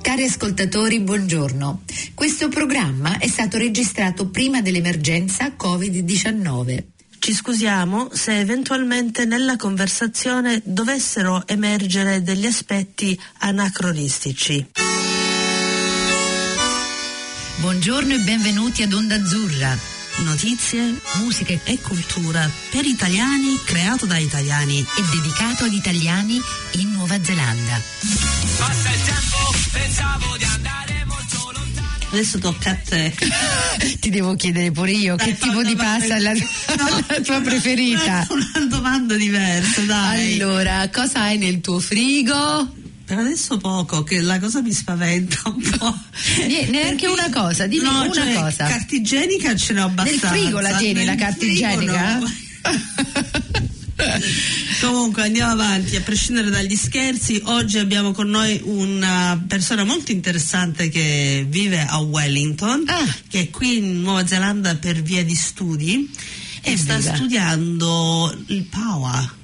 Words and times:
Cari 0.00 0.24
ascoltatori, 0.24 1.00
buongiorno. 1.00 1.82
Questo 2.14 2.48
programma 2.48 3.18
è 3.18 3.26
stato 3.26 3.58
registrato 3.58 4.28
prima 4.28 4.60
dell'emergenza 4.60 5.52
Covid-19. 5.58 6.84
Ci 7.18 7.32
scusiamo 7.32 8.10
se 8.12 8.38
eventualmente 8.38 9.24
nella 9.24 9.56
conversazione 9.56 10.62
dovessero 10.64 11.46
emergere 11.46 12.22
degli 12.22 12.46
aspetti 12.46 13.18
anacronistici. 13.38 14.64
Buongiorno 17.60 18.14
e 18.14 18.18
benvenuti 18.18 18.82
ad 18.82 18.92
Onda 18.92 19.16
Azzurra. 19.16 19.76
Notizie, 20.18 20.98
musica 21.16 21.52
e 21.64 21.78
cultura 21.80 22.48
per 22.70 22.84
italiani, 22.84 23.58
creato 23.64 24.06
da 24.06 24.16
italiani 24.16 24.78
e 24.78 25.02
dedicato 25.14 25.64
agli 25.64 25.74
italiani 25.74 26.40
in 26.72 26.95
Nuova 27.06 27.22
Zelanda. 27.24 27.80
Passa 28.58 28.90
il 28.90 29.02
tempo, 29.02 29.54
pensavo 29.70 30.36
di 30.36 30.42
andare 30.44 31.04
molto 31.06 31.52
lontano. 31.52 31.88
Adesso 32.10 32.38
tocca 32.38 32.70
a 32.70 32.74
te. 32.74 33.14
Ti 34.00 34.10
devo 34.10 34.34
chiedere 34.34 34.72
pure 34.72 34.90
io 34.90 35.14
Dai, 35.14 35.28
che 35.28 35.38
tipo 35.38 35.58
una 35.58 35.68
di 35.68 35.76
pasta 35.76 36.16
è 36.16 36.18
la, 36.18 36.32
No. 36.34 37.04
la 37.06 37.20
tua 37.20 37.40
preferita. 37.42 38.26
Una 38.30 38.66
domanda 38.68 39.14
diversa, 39.14 39.82
dai. 39.82 40.34
Allora, 40.40 40.90
cosa 40.92 41.20
hai 41.20 41.38
nel 41.38 41.60
tuo 41.60 41.78
frigo? 41.78 42.74
Per 43.04 43.16
adesso 43.18 43.56
poco, 43.58 44.02
che 44.02 44.20
la 44.20 44.40
cosa 44.40 44.60
mi 44.60 44.72
spaventa 44.72 45.42
un 45.44 45.62
po'. 45.78 45.96
Neanche 46.70 47.06
una 47.06 47.30
cosa, 47.30 47.68
dimmi 47.68 47.84
no, 47.84 48.00
una 48.02 48.12
cioè, 48.12 48.34
cosa. 48.34 48.66
Carta 48.66 48.96
igienica 48.96 49.54
ce 49.54 49.74
n'ho 49.74 49.82
Nel 49.82 49.90
abbastanza. 49.90 50.28
frigo 50.30 50.58
la 50.58 50.74
tieni 50.74 51.04
Nel 51.04 51.06
la 51.06 51.14
carta 51.14 51.36
frigo 51.38 51.52
igienica? 51.52 52.18
no. 52.18 52.30
Comunque 54.80 55.22
andiamo 55.22 55.52
avanti, 55.52 55.96
a 55.96 56.00
prescindere 56.02 56.50
dagli 56.50 56.76
scherzi, 56.76 57.40
oggi 57.44 57.78
abbiamo 57.78 58.12
con 58.12 58.28
noi 58.28 58.60
una 58.64 59.42
persona 59.46 59.84
molto 59.84 60.12
interessante 60.12 60.88
che 60.88 61.46
vive 61.48 61.80
a 61.80 61.98
Wellington, 61.98 62.84
Ah. 62.86 63.14
che 63.28 63.40
è 63.40 63.50
qui 63.50 63.78
in 63.78 64.00
Nuova 64.02 64.26
Zelanda 64.26 64.76
per 64.76 65.02
via 65.02 65.24
di 65.24 65.34
studi 65.34 66.10
e 66.62 66.76
sta 66.76 66.94
Evviva. 66.96 67.14
studiando 67.14 68.36
il 68.48 68.64
PAWA. 68.64 69.34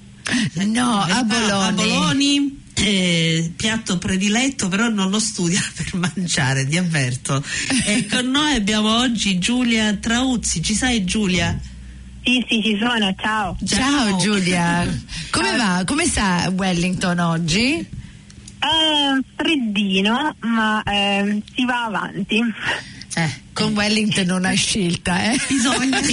No, 0.55 1.05
Il 1.07 1.13
a 1.13 1.23
Bologna. 1.25 1.67
A 1.67 1.73
Bologna, 1.73 2.43
eh, 2.75 3.53
piatto 3.57 3.99
prediletto, 3.99 4.69
però 4.69 4.89
non 4.89 5.11
lo 5.11 5.19
studia 5.19 5.61
per 5.75 5.95
mangiare, 5.95 6.67
ti 6.69 6.77
avverto. 6.77 7.43
E 7.87 8.07
con 8.07 8.27
noi 8.31 8.55
abbiamo 8.55 8.99
oggi 8.99 9.39
Giulia 9.39 9.93
Trauzzi, 9.95 10.63
ci 10.63 10.75
sai 10.75 11.05
Giulia? 11.05 11.59
Sì, 12.25 12.45
sì, 12.49 12.63
ci 12.63 12.79
sono, 12.79 13.15
ciao. 13.21 13.57
Ciao 13.67 14.17
Giulia, 14.17 14.87
come 15.31 15.57
va? 15.57 15.83
Come 15.85 16.07
sta 16.07 16.53
Wellington 16.57 17.19
oggi? 17.19 17.75
Eh, 18.63 19.21
freddino, 19.35 20.37
ma 20.41 20.83
eh, 20.85 21.43
si 21.53 21.65
va 21.65 21.85
avanti. 21.87 22.41
Eh, 23.15 23.41
con 23.53 23.75
Wellington 23.75 24.27
non 24.27 24.45
hai 24.45 24.57
scelta, 24.57 25.33
eh? 25.33 25.41
Bisogna, 25.49 26.01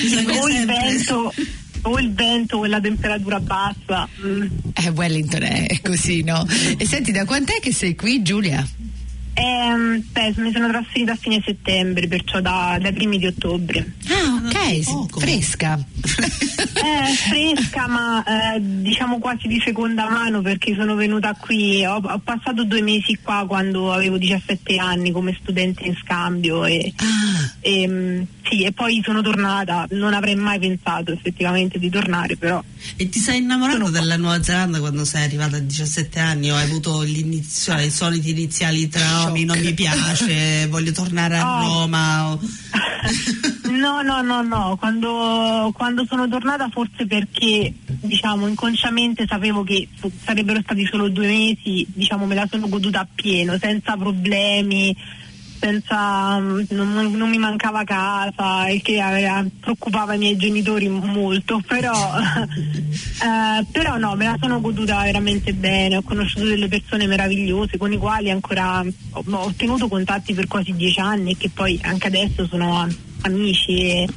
Bisogna 0.00 0.40
o 0.40 0.48
il 0.48 0.64
vento, 0.66 1.34
o 1.82 1.98
il 1.98 2.12
vento 2.12 2.58
o 2.58 2.66
la 2.66 2.80
temperatura 2.80 3.40
bassa. 3.40 4.08
Mm. 4.24 4.46
Eh, 4.72 4.88
Wellington 4.90 5.42
è 5.42 5.80
così, 5.82 6.22
no? 6.22 6.46
E 6.78 6.86
senti, 6.86 7.10
da 7.10 7.24
quant'è 7.24 7.58
che 7.58 7.72
sei 7.72 7.96
qui, 7.96 8.22
Giulia? 8.22 8.64
Ehm, 9.38 10.02
beh, 10.12 10.32
mi 10.36 10.50
sono 10.50 10.68
trasferita 10.68 11.12
a 11.12 11.16
fine 11.16 11.42
settembre, 11.44 12.08
perciò 12.08 12.40
da- 12.40 12.78
dai 12.80 12.92
primi 12.94 13.18
di 13.18 13.26
ottobre. 13.26 13.92
Ah, 14.08 14.40
ok, 14.46 14.82
poco. 14.84 15.20
fresca. 15.20 15.78
Eh, 15.78 17.12
fresca, 17.28 17.86
ma 17.86 18.24
eh, 18.54 18.60
diciamo 18.60 19.18
quasi 19.18 19.46
di 19.46 19.60
seconda 19.62 20.08
mano 20.08 20.40
perché 20.40 20.74
sono 20.74 20.94
venuta 20.94 21.34
qui. 21.38 21.84
Ho, 21.84 21.96
ho 22.02 22.20
passato 22.24 22.64
due 22.64 22.80
mesi 22.80 23.18
qua 23.22 23.44
quando 23.46 23.92
avevo 23.92 24.16
17 24.16 24.76
anni 24.78 25.10
come 25.10 25.36
studente 25.40 25.84
in 25.84 25.94
scambio 25.96 26.64
e, 26.64 26.92
Ah, 26.96 27.52
e, 27.60 28.26
sì, 28.48 28.62
e 28.64 28.72
poi 28.72 29.00
sono 29.04 29.20
tornata. 29.22 29.86
Non 29.90 30.14
avrei 30.14 30.34
mai 30.36 30.58
pensato 30.58 31.12
effettivamente 31.12 31.78
di 31.78 31.90
tornare, 31.90 32.36
però 32.36 32.62
e 32.96 33.08
ti 33.08 33.18
sei 33.18 33.38
innamorato 33.38 33.90
della 33.90 34.16
Nuova 34.16 34.42
Zelanda 34.42 34.78
quando 34.78 35.04
sei 35.04 35.24
arrivata 35.24 35.56
a 35.56 35.60
17 35.60 36.18
anni 36.20 36.50
o 36.50 36.56
hai 36.56 36.64
avuto 36.64 37.02
l'inizio, 37.02 37.76
i 37.78 37.90
soliti 37.90 38.30
iniziali 38.30 38.88
traumi, 38.88 39.44
non 39.44 39.58
mi 39.58 39.74
piace, 39.74 40.66
voglio 40.70 40.92
tornare 40.92 41.36
a 41.38 41.44
Oh. 41.46 41.60
Roma? 41.80 42.30
o- 42.32 42.40
No, 43.66 44.00
no, 44.02 44.22
no, 44.22 44.42
no, 44.42 44.76
quando, 44.78 45.70
quando 45.74 46.04
sono 46.08 46.28
tornata 46.28 46.68
forse 46.70 47.06
perché 47.06 47.74
diciamo 47.86 48.46
inconsciamente 48.46 49.26
sapevo 49.28 49.64
che 49.64 49.88
sarebbero 50.24 50.60
stati 50.62 50.86
solo 50.86 51.08
due 51.08 51.26
mesi, 51.26 51.86
diciamo 51.92 52.24
me 52.26 52.34
la 52.36 52.46
sono 52.50 52.68
goduta 52.68 53.00
appieno, 53.00 53.58
senza 53.58 53.96
problemi, 53.96 54.96
senza 55.66 56.38
non, 56.38 57.10
non 57.12 57.28
mi 57.28 57.38
mancava 57.38 57.82
casa, 57.82 58.68
il 58.68 58.82
che 58.82 59.00
aveva- 59.00 59.44
preoccupava 59.60 60.14
i 60.14 60.18
miei 60.18 60.36
genitori 60.36 60.88
molto, 60.88 61.60
però, 61.66 61.92
eh, 62.20 63.66
però 63.72 63.96
no, 63.96 64.14
me 64.14 64.26
la 64.26 64.36
sono 64.40 64.60
goduta 64.60 65.02
veramente 65.02 65.52
bene, 65.52 65.96
ho 65.96 66.02
conosciuto 66.02 66.44
delle 66.44 66.68
persone 66.68 67.06
meravigliose 67.06 67.78
con 67.78 67.92
i 67.92 67.96
quali 67.96 68.30
ancora 68.30 68.80
ho, 68.80 69.24
ho 69.28 69.52
tenuto 69.56 69.88
contatti 69.88 70.34
per 70.34 70.46
quasi 70.46 70.72
dieci 70.72 71.00
anni 71.00 71.32
e 71.32 71.36
che 71.36 71.50
poi 71.50 71.78
anche 71.82 72.06
adesso 72.06 72.46
sono 72.46 72.86
amici 73.22 73.80
e 73.80 74.08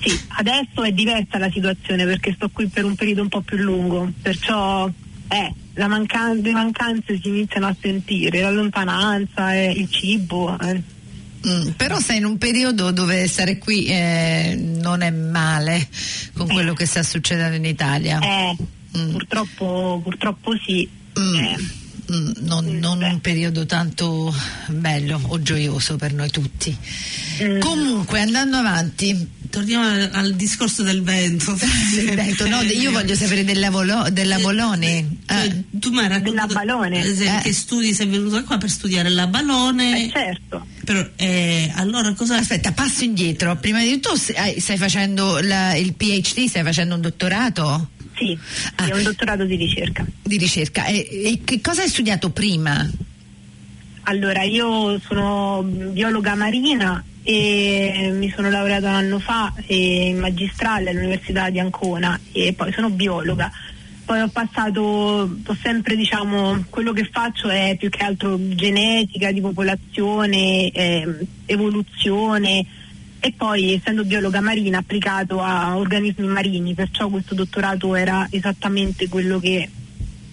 sì, 0.00 0.18
adesso 0.38 0.82
è 0.82 0.92
diversa 0.92 1.36
la 1.36 1.50
situazione 1.50 2.06
perché 2.06 2.32
sto 2.32 2.48
qui 2.50 2.68
per 2.68 2.84
un 2.84 2.94
periodo 2.94 3.20
un 3.20 3.28
po' 3.28 3.42
più 3.42 3.58
lungo, 3.58 4.10
perciò 4.22 4.88
eh, 5.28 5.52
mancan- 5.86 6.40
le 6.40 6.52
mancanze 6.52 7.18
si 7.20 7.28
iniziano 7.28 7.66
a 7.66 7.76
sentire, 7.80 8.40
la 8.40 8.50
lontananza, 8.50 9.54
eh, 9.54 9.70
il 9.72 9.88
cibo. 9.90 10.58
eh. 10.58 10.82
Mm, 11.46 11.68
però 11.76 11.98
sei 12.00 12.16
in 12.16 12.24
un 12.24 12.38
periodo 12.38 12.90
dove 12.90 13.28
stare 13.28 13.58
qui 13.58 13.86
eh, 13.86 14.56
non 14.58 15.02
è 15.02 15.10
male 15.10 15.86
con 16.34 16.48
quello 16.48 16.72
che 16.74 16.86
sta 16.86 17.02
succedendo 17.02 17.54
in 17.56 17.64
Italia. 17.64 18.18
Eh, 18.20 18.56
Mm. 18.96 19.10
purtroppo, 19.10 20.00
purtroppo 20.02 20.52
sì. 20.64 20.88
Mm. 21.18 21.54
Mm, 22.12 22.30
non, 22.46 22.64
non 22.78 23.02
un 23.02 23.20
periodo 23.20 23.66
tanto 23.66 24.32
bello 24.68 25.20
o 25.26 25.42
gioioso 25.42 25.96
per 25.96 26.12
noi 26.12 26.30
tutti. 26.30 26.76
Mm. 27.42 27.58
Comunque, 27.58 28.20
andando 28.20 28.56
avanti, 28.58 29.34
Torniamo 29.48 29.86
al, 29.88 30.10
al 30.12 30.34
discorso 30.34 30.82
del 30.82 31.02
vento. 31.02 31.54
vento, 32.14 32.46
no, 32.48 32.60
io 32.62 32.90
voglio 32.90 33.14
sapere 33.14 33.44
della, 33.44 33.70
Volo- 33.70 34.10
della 34.10 34.38
Bologna. 34.38 34.86
Cioè, 34.86 35.04
Eh, 35.46 35.62
tu 35.70 35.90
mi 35.92 36.00
hai 36.00 36.08
raccontato 36.08 36.30
Della 36.30 36.46
Balone. 36.64 37.04
eh, 37.04 37.40
che 37.42 37.52
studi, 37.52 37.94
sei 37.94 38.06
venuta 38.06 38.42
qua 38.42 38.58
per 38.58 38.68
studiare 38.68 39.08
la 39.08 39.26
Balone. 39.28 40.04
eh, 40.06 40.10
certo. 40.10 40.66
Però, 40.84 41.02
eh, 41.16 41.72
allora 41.76 42.12
cosa 42.14 42.36
Aspetta, 42.36 42.72
passo 42.72 43.04
indietro. 43.04 43.56
Prima 43.56 43.80
di 43.80 43.98
tutto, 43.98 44.16
stai 44.16 44.76
facendo 44.76 45.38
la- 45.40 45.74
il 45.76 45.94
PhD, 45.94 46.48
stai 46.48 46.62
facendo 46.64 46.96
un 46.96 47.00
dottorato 47.00 47.90
Sì, 48.16 48.38
Ah. 48.76 48.86
è 48.86 48.92
un 48.92 49.02
dottorato 49.02 49.44
di 49.44 49.56
ricerca. 49.56 50.04
di 50.22 50.36
ricerca. 50.38 50.86
E, 50.86 51.06
e 51.10 51.40
che 51.44 51.60
cosa 51.60 51.82
hai 51.82 51.88
studiato 51.88 52.30
prima? 52.30 52.88
Allora, 54.04 54.42
io 54.42 54.98
sono 55.00 55.62
biologa 55.64 56.34
marina 56.34 57.02
e 57.24 58.10
mi 58.14 58.32
sono 58.34 58.48
laureata 58.50 58.88
un 58.88 58.94
anno 58.94 59.18
fa 59.18 59.52
eh, 59.66 60.08
in 60.10 60.18
magistrale 60.18 60.90
all'Università 60.90 61.50
di 61.50 61.58
Ancona 61.58 62.18
e 62.32 62.52
poi 62.52 62.72
sono 62.72 62.88
biologa. 62.90 63.50
Poi 64.04 64.20
ho 64.20 64.28
passato, 64.28 64.80
ho 64.80 65.56
sempre 65.60 65.96
diciamo, 65.96 66.64
quello 66.70 66.92
che 66.92 67.08
faccio 67.10 67.48
è 67.48 67.74
più 67.76 67.88
che 67.90 68.04
altro 68.04 68.38
genetica 68.54 69.32
di 69.32 69.40
popolazione, 69.40 70.70
ehm, 70.70 71.18
evoluzione 71.46 72.64
e 73.20 73.32
poi 73.36 73.74
essendo 73.74 74.04
biologa 74.04 74.40
marina 74.40 74.78
applicato 74.78 75.40
a 75.40 75.76
organismi 75.76 76.26
marini, 76.26 76.74
perciò 76.74 77.08
questo 77.08 77.34
dottorato 77.34 77.94
era 77.94 78.26
esattamente 78.30 79.08
quello 79.08 79.38
che 79.38 79.68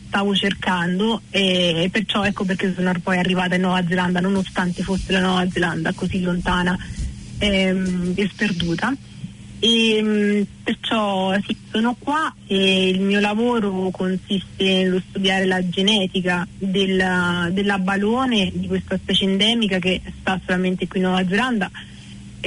stavo 0.07 0.35
cercando 0.35 1.21
e 1.31 1.89
perciò 1.91 2.23
ecco 2.23 2.45
perché 2.45 2.71
sono 2.75 2.93
poi 3.01 3.17
arrivata 3.17 3.55
in 3.55 3.61
Nuova 3.61 3.83
Zelanda 3.87 4.19
nonostante 4.19 4.83
fosse 4.83 5.11
la 5.11 5.21
Nuova 5.21 5.49
Zelanda 5.49 5.91
così 5.93 6.21
lontana 6.21 6.77
ehm, 7.39 8.13
e 8.15 8.29
sperduta. 8.31 8.93
E 9.59 10.03
mh, 10.03 10.45
perciò 10.63 11.33
sì, 11.47 11.55
sono 11.71 11.95
qua 11.97 12.31
e 12.45 12.89
il 12.89 12.99
mio 12.99 13.21
lavoro 13.21 13.89
consiste 13.91 14.43
nello 14.59 15.01
studiare 15.09 15.45
la 15.45 15.67
genetica 15.67 16.45
della, 16.59 17.47
della 17.51 17.79
balone 17.79 18.51
di 18.53 18.67
questa 18.67 18.97
specie 18.97 19.23
endemica 19.23 19.79
che 19.79 20.01
sta 20.19 20.39
solamente 20.45 20.85
qui 20.87 20.99
in 20.99 21.05
Nuova 21.05 21.25
Zelanda 21.27 21.71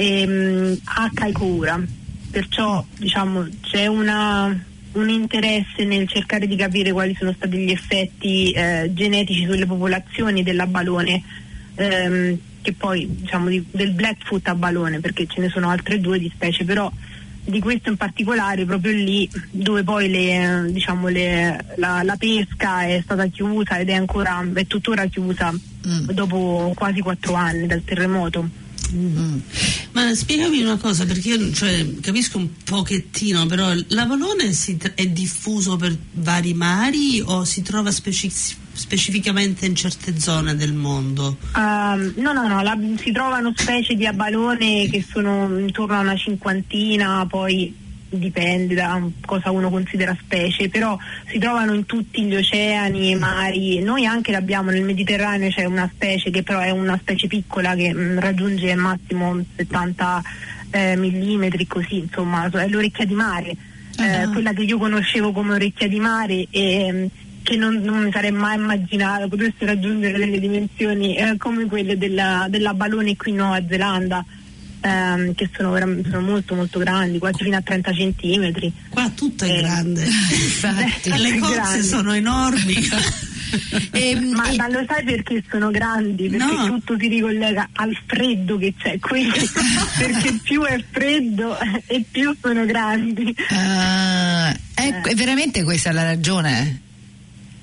ehm, 0.01 0.77
a 0.83 1.09
Kaikoura 1.13 1.81
perciò 2.29 2.85
diciamo 2.97 3.47
c'è 3.61 3.87
una 3.87 4.63
un 4.93 5.09
interesse 5.09 5.83
nel 5.85 6.07
cercare 6.07 6.47
di 6.47 6.55
capire 6.55 6.91
quali 6.91 7.15
sono 7.17 7.31
stati 7.33 7.57
gli 7.57 7.69
effetti 7.71 8.51
eh, 8.51 8.89
genetici 8.93 9.45
sulle 9.45 9.67
popolazioni 9.67 10.41
della 10.41 10.65
balone, 10.65 11.21
ehm, 11.75 12.37
che 12.63 12.73
poi 12.73 13.07
diciamo 13.07 13.47
di- 13.49 13.63
del 13.69 13.91
Blackfoot 13.91 14.47
a 14.47 14.55
balone, 14.55 14.99
perché 14.99 15.27
ce 15.27 15.39
ne 15.39 15.49
sono 15.49 15.69
altre 15.69 15.99
due 15.99 16.17
di 16.17 16.31
specie, 16.33 16.63
però 16.63 16.91
di 17.43 17.59
questo 17.59 17.89
in 17.89 17.97
particolare 17.97 18.65
proprio 18.65 18.91
lì 18.93 19.29
dove 19.51 19.83
poi 19.83 20.09
le, 20.09 20.65
diciamo, 20.71 21.09
le- 21.09 21.63
la, 21.75 22.01
la 22.01 22.15
pesca 22.17 22.81
è 22.87 22.99
stata 23.03 23.27
chiusa 23.27 23.77
ed 23.77 23.89
è 23.89 23.93
ancora 23.93 24.43
è 24.53 24.65
tuttora 24.65 25.05
chiusa 25.05 25.53
Mm. 25.87 26.09
dopo 26.09 26.73
quasi 26.75 26.99
quattro 27.01 27.33
anni 27.35 27.65
dal 27.67 27.83
terremoto. 27.85 28.49
Mm. 28.93 29.39
Ma 29.91 30.13
spiegami 30.15 30.61
una 30.61 30.77
cosa, 30.77 31.05
perché 31.05 31.29
io 31.29 31.51
cioè, 31.53 31.99
capisco 31.99 32.37
un 32.37 32.49
pochettino, 32.63 33.45
però 33.45 33.73
l'avalone 33.87 34.55
è 34.95 35.07
diffuso 35.07 35.75
per 35.75 35.97
vari 36.13 36.53
mari 36.53 37.21
o 37.23 37.43
si 37.43 37.61
trova 37.61 37.91
speci- 37.91 38.31
specificamente 38.31 39.65
in 39.65 39.75
certe 39.75 40.19
zone 40.19 40.55
del 40.55 40.73
mondo? 40.73 41.37
Ehm, 41.55 42.13
no, 42.17 42.33
no, 42.33 42.47
no, 42.47 42.61
la- 42.61 42.77
si 43.01 43.11
trovano 43.11 43.51
specie 43.55 43.95
di 43.95 44.05
abalone 44.05 44.87
che 44.89 45.03
sono 45.09 45.57
intorno 45.59 45.95
a 45.95 45.99
una 45.99 46.15
cinquantina, 46.15 47.25
poi 47.27 47.85
dipende 48.09 48.75
da 48.75 49.01
cosa 49.25 49.51
uno 49.51 49.69
considera 49.69 50.15
specie, 50.19 50.69
però 50.69 50.97
si 51.27 51.37
trovano 51.39 51.73
in 51.73 51.85
tutti 51.85 52.23
gli 52.23 52.35
oceani, 52.35 53.15
mari. 53.15 53.81
Noi 53.81 54.05
anche 54.05 54.31
l'abbiamo 54.31 54.71
nel 54.71 54.83
Mediterraneo, 54.83 55.49
c'è 55.49 55.65
una 55.65 55.89
specie 55.93 56.29
che 56.29 56.43
però 56.43 56.59
è 56.59 56.69
una 56.69 56.97
specie 56.97 57.27
piccola 57.27 57.75
che 57.75 57.93
mm, 57.93 58.19
raggiunge 58.19 58.71
al 58.71 58.77
massimo 58.77 59.43
70 59.55 60.21
eh, 60.71 60.95
millimetri, 60.95 61.67
così, 61.67 61.99
insomma, 61.99 62.49
è 62.49 62.67
l'orecchia 62.67 63.05
di 63.05 63.13
mare. 63.13 63.49
Eh, 63.49 63.55
Ah. 63.99 64.29
quella 64.29 64.53
che 64.53 64.61
io 64.61 64.77
conoscevo 64.77 65.31
come 65.31 65.53
orecchia 65.55 65.87
di 65.87 65.99
mare 65.99 66.45
e 66.51 66.89
mm, 66.91 67.05
che 67.41 67.55
non, 67.55 67.77
non 67.77 68.03
mi 68.03 68.11
sarei 68.11 68.31
mai 68.31 68.57
immaginato 68.57 69.27
potesse 69.29 69.65
raggiungere 69.65 70.17
delle 70.19 70.39
dimensioni 70.39 71.15
eh, 71.15 71.37
come 71.37 71.65
quelle 71.65 71.97
della, 71.97 72.45
della 72.49 72.73
balone 72.73 73.15
qui 73.15 73.31
in 73.31 73.37
Nuova 73.37 73.65
Zelanda 73.65 74.23
ehm, 74.87 75.35
che 75.35 75.49
sono, 75.55 75.75
sono 76.09 76.21
molto 76.21 76.55
molto 76.55 76.79
grandi 76.79 77.17
quasi 77.19 77.43
fino 77.43 77.57
a 77.57 77.61
30 77.61 77.93
centimetri 77.93 78.71
Qua 78.89 79.09
tutto 79.15 79.45
è 79.45 79.49
Eh. 79.49 79.57
grande. 79.61 80.03
Infatti. 80.07 81.09
Eh, 81.09 81.17
Le 81.17 81.37
cozze 81.39 81.83
sono 81.83 82.13
enormi. 82.13 82.75
Ehm, 83.91 84.31
ma, 84.31 84.43
ma 84.57 84.67
lo 84.67 84.83
sai 84.85 85.05
perché 85.05 85.41
sono 85.49 85.71
grandi? 85.71 86.27
Perché 86.27 86.53
No. 86.53 86.65
tutto 86.65 86.97
si 86.99 87.07
ricollega 87.07 87.69
al 87.75 87.97
freddo 88.05 88.57
che 88.57 88.73
c'è 88.77 88.99
qui 88.99 89.25
perché 89.97 90.33
più 90.43 90.63
è 90.63 90.83
freddo 90.91 91.57
e 91.85 92.03
più 92.11 92.35
sono 92.41 92.65
grandi 92.65 93.33
Ah, 93.49 94.49
è, 94.73 95.01
è 95.01 95.15
veramente 95.15 95.63
questa 95.63 95.93
la 95.93 96.03
ragione? 96.03 96.81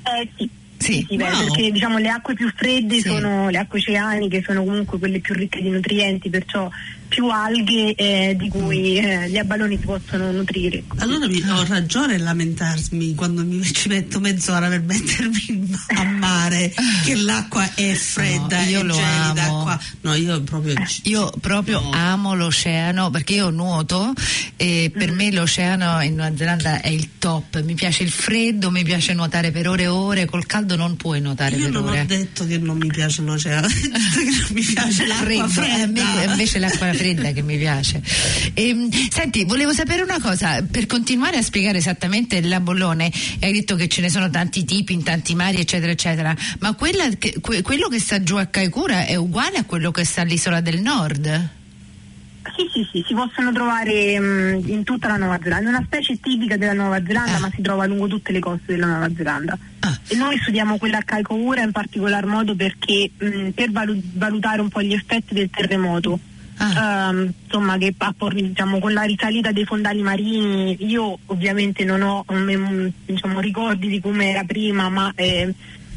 Eh 0.04 0.28
sì. 0.38 0.48
Sì. 0.78 1.06
Wow. 1.10 1.18
perché 1.48 1.70
diciamo 1.70 1.98
le 1.98 2.08
acque 2.08 2.32
più 2.34 2.50
fredde 2.56 2.96
Sì. 3.00 3.08
sono 3.08 3.50
le 3.50 3.58
acque 3.58 3.78
oceaniche, 3.78 4.42
sono 4.42 4.64
comunque 4.64 4.98
quelle 4.98 5.18
più 5.20 5.34
ricche 5.34 5.60
di 5.60 5.68
nutrienti, 5.68 6.30
perciò 6.30 6.68
più 7.08 7.28
alghe 7.28 7.94
eh, 7.94 8.36
di 8.38 8.48
cui 8.48 8.96
eh, 8.98 9.28
gli 9.30 9.36
abaloni 9.36 9.78
si 9.78 9.84
possono 9.84 10.30
nutrire. 10.32 10.82
Allora 10.98 11.26
mi, 11.26 11.42
ho 11.48 11.64
ragione 11.66 12.14
a 12.14 12.18
lamentarmi 12.18 13.14
quando 13.14 13.44
mi, 13.44 13.62
ci 13.72 13.88
metto 13.88 14.20
mezz'ora 14.20 14.68
per 14.68 14.82
mettermi 14.82 15.70
a 15.96 16.04
mare 16.04 16.72
che 17.04 17.14
l'acqua 17.16 17.74
è 17.74 17.92
fredda 17.94 18.62
No, 18.62 18.68
io 18.68 18.82
lo 18.82 18.94
gelida 18.94 19.42
amo. 19.44 19.62
qua. 19.62 19.80
No, 20.02 20.14
io 20.14 20.42
proprio 20.42 20.74
Io 21.04 21.32
proprio 21.40 21.80
No. 21.80 21.90
amo 21.92 22.34
l'oceano 22.34 23.10
perché 23.10 23.34
io 23.34 23.50
nuoto 23.50 24.12
e 24.56 24.90
per 24.96 25.10
me 25.12 25.30
l'oceano 25.32 26.00
in 26.02 26.14
Nuova 26.14 26.36
Zelanda 26.36 26.80
è 26.80 26.88
il 26.88 27.10
top. 27.18 27.62
Mi 27.62 27.74
piace 27.74 28.02
il 28.02 28.10
freddo, 28.10 28.70
mi 28.70 28.82
piace 28.84 29.12
nuotare 29.14 29.50
per 29.50 29.68
ore 29.68 29.82
e 29.84 29.86
ore, 29.88 30.24
col 30.24 30.46
caldo 30.46 30.76
non 30.76 30.96
puoi 30.96 31.20
nuotare 31.20 31.56
Io 31.56 31.64
per 31.64 31.72
non 31.72 31.88
ore. 31.88 32.00
ho 32.00 32.04
detto 32.06 32.46
che 32.46 32.58
non 32.58 32.76
mi 32.76 32.88
piace 32.88 33.22
l'oceano, 33.22 33.66
ho 33.66 33.68
detto 33.70 34.18
che 34.18 34.24
non 34.24 34.46
mi 34.50 34.62
piace 34.62 35.06
l'acqua 35.06 35.48
Freddo, 35.48 35.62
eh, 35.62 35.82
a 35.82 35.86
me 35.86 36.00
fredda. 36.00 36.30
invece 36.32 36.58
l'acqua 36.58 36.86
fredda 36.94 37.32
che 37.32 37.42
mi 37.42 37.56
piace. 37.58 38.00
Ehm, 38.54 38.88
senti, 39.10 39.44
volevo 39.44 39.72
sapere 39.72 40.02
una 40.02 40.20
cosa, 40.20 40.62
per 40.62 40.86
continuare 40.86 41.36
a 41.38 41.42
spiegare 41.42 41.78
esattamente 41.78 42.36
il 42.36 42.58
bollone, 42.62 43.10
hai 43.40 43.52
detto 43.52 43.76
che 43.76 43.88
ce 43.88 44.00
ne 44.00 44.08
sono 44.08 44.30
tanti 44.30 44.64
tipi 44.64 44.92
in 44.92 45.02
tanti 45.02 45.34
mari, 45.34 45.60
eccetera, 45.60 45.92
eccetera, 45.92 46.34
ma 46.60 46.72
quella 46.74 47.08
che- 47.18 47.36
que- 47.40 47.62
quello 47.62 47.88
che 47.88 47.98
sta 47.98 48.22
giù 48.22 48.36
a 48.36 48.46
Kaikoura 48.46 49.06
è 49.06 49.16
uguale 49.16 49.58
a 49.58 49.64
quello 49.64 49.90
che 49.90 50.04
sta 50.04 50.22
all'isola 50.22 50.60
del 50.60 50.80
nord? 50.80 51.48
Sì, 52.56 52.68
sì, 52.72 52.86
sì, 52.92 53.04
si 53.08 53.14
possono 53.14 53.50
trovare 53.52 54.18
mh, 54.20 54.64
in 54.68 54.84
tutta 54.84 55.08
la 55.08 55.16
Nuova 55.16 55.40
Zelanda. 55.42 55.66
È 55.66 55.72
una 55.74 55.82
specie 55.86 56.20
tipica 56.20 56.56
della 56.56 56.74
Nuova 56.74 57.02
Zelanda, 57.04 57.36
Ah. 57.36 57.40
ma 57.40 57.50
si 57.52 57.62
trova 57.62 57.86
lungo 57.86 58.06
tutte 58.06 58.32
le 58.32 58.38
coste 58.38 58.74
della 58.74 58.86
Nuova 58.86 59.08
Zelanda. 59.16 59.58
Ah. 59.80 59.98
E 60.08 60.14
noi 60.14 60.38
studiamo 60.38 60.76
quella 60.76 60.98
a 60.98 61.02
Kaikoura 61.02 61.62
in 61.62 61.72
particolar 61.72 62.26
modo 62.26 62.54
perché 62.54 63.10
mh, 63.16 63.48
per 63.50 63.70
valu- 63.72 64.00
valutare 64.12 64.60
un 64.60 64.68
po' 64.68 64.82
gli 64.82 64.92
effetti 64.92 65.32
del 65.34 65.48
terremoto. 65.50 66.20
Ah. 66.56 67.08
Ehm, 67.08 67.32
insomma 67.44 67.76
che 67.78 67.94
diciamo, 68.32 68.78
con 68.78 68.92
la 68.92 69.02
risalita 69.02 69.52
dei 69.52 69.64
fondali 69.64 70.02
marini 70.02 70.76
io 70.86 71.18
ovviamente 71.26 71.84
non 71.84 72.02
ho 72.02 72.24
mm, 72.32 72.86
diciamo, 73.06 73.40
ricordi 73.40 73.88
di 73.88 74.00
come 74.00 74.30
era 74.30 74.44
prima 74.44 74.88
ma 74.88 75.12
eh, 75.16 75.52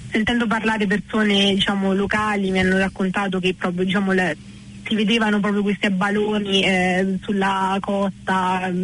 sentendo 0.09 0.48
parlare 0.48 0.88
persone 0.88 1.54
diciamo, 1.54 1.94
locali 1.94 2.50
mi 2.51 2.59
hanno 2.59 2.77
raccontato 2.77 3.39
che 3.39 3.54
proprio 3.54 3.86
diciamo, 3.86 4.12
le- 4.13 4.38
si 4.88 4.95
vedevano 4.95 5.39
proprio 5.39 5.62
questi 5.62 5.86
abbaloni 5.86 6.63
eh, 6.63 7.18
sulla 7.21 7.77
costa 7.80 8.69
mm, 8.71 8.83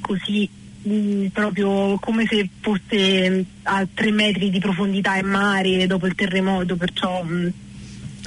così 0.00 0.48
mm, 0.86 1.26
proprio 1.28 1.98
come 1.98 2.26
se 2.26 2.48
fosse 2.60 3.30
mm, 3.30 3.40
a 3.62 3.86
tre 3.92 4.10
metri 4.10 4.50
di 4.50 4.58
profondità 4.58 5.16
in 5.16 5.28
mare 5.28 5.86
dopo 5.86 6.06
il 6.06 6.14
terremoto 6.14 6.76
perciò 6.76 7.22
mm, 7.24 7.38
una 7.38 7.65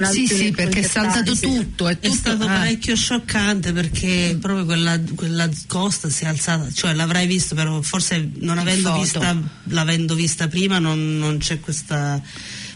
Sì, 0.06 0.26
sì, 0.26 0.50
perché 0.50 0.80
è 0.80 0.82
saltato 0.82 1.34
sconcertante. 1.34 1.68
tutto. 1.68 1.88
È, 1.88 1.92
È 1.92 1.98
tutto 2.00 2.14
stato 2.14 2.44
ah. 2.44 2.48
parecchio 2.48 2.96
scioccante 2.96 3.72
perché 3.72 4.36
proprio 4.40 4.64
quella, 4.64 4.98
quella 5.14 5.48
costa 5.66 6.08
si 6.08 6.24
è 6.24 6.28
alzata, 6.28 6.70
cioè 6.72 6.92
l'avrai 6.94 7.26
visto, 7.26 7.54
però 7.54 7.80
forse 7.82 8.30
non 8.36 8.58
avendo 8.58 8.92
vista, 8.98 9.36
l'avendo 9.64 10.14
vista 10.14 10.48
prima 10.48 10.78
non, 10.78 11.18
non 11.18 11.38
c'è 11.38 11.60
questa 11.60 12.20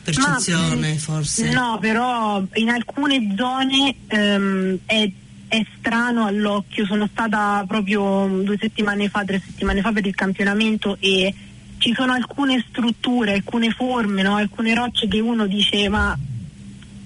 percezione 0.04 0.76
Ma, 0.76 0.92
mm, 0.92 0.96
forse. 0.96 1.50
No, 1.50 1.78
però 1.80 2.44
in 2.54 2.68
alcune 2.68 3.34
zone 3.36 3.94
ehm, 4.06 4.78
è, 4.84 5.10
è 5.48 5.66
strano 5.78 6.26
all'occhio. 6.26 6.84
Sono 6.84 7.08
stata 7.10 7.64
proprio 7.66 8.26
due 8.44 8.58
settimane 8.60 9.08
fa, 9.08 9.24
tre 9.24 9.42
settimane 9.44 9.80
fa 9.80 9.92
per 9.92 10.06
il 10.06 10.14
campionamento 10.14 10.98
e 11.00 11.34
ci 11.78 11.92
sono 11.94 12.12
alcune 12.12 12.64
strutture, 12.68 13.32
alcune 13.32 13.70
forme, 13.70 14.22
no? 14.22 14.36
alcune 14.36 14.74
rocce 14.74 15.08
che 15.08 15.20
uno 15.20 15.46
dice 15.46 15.88
ma 15.88 16.16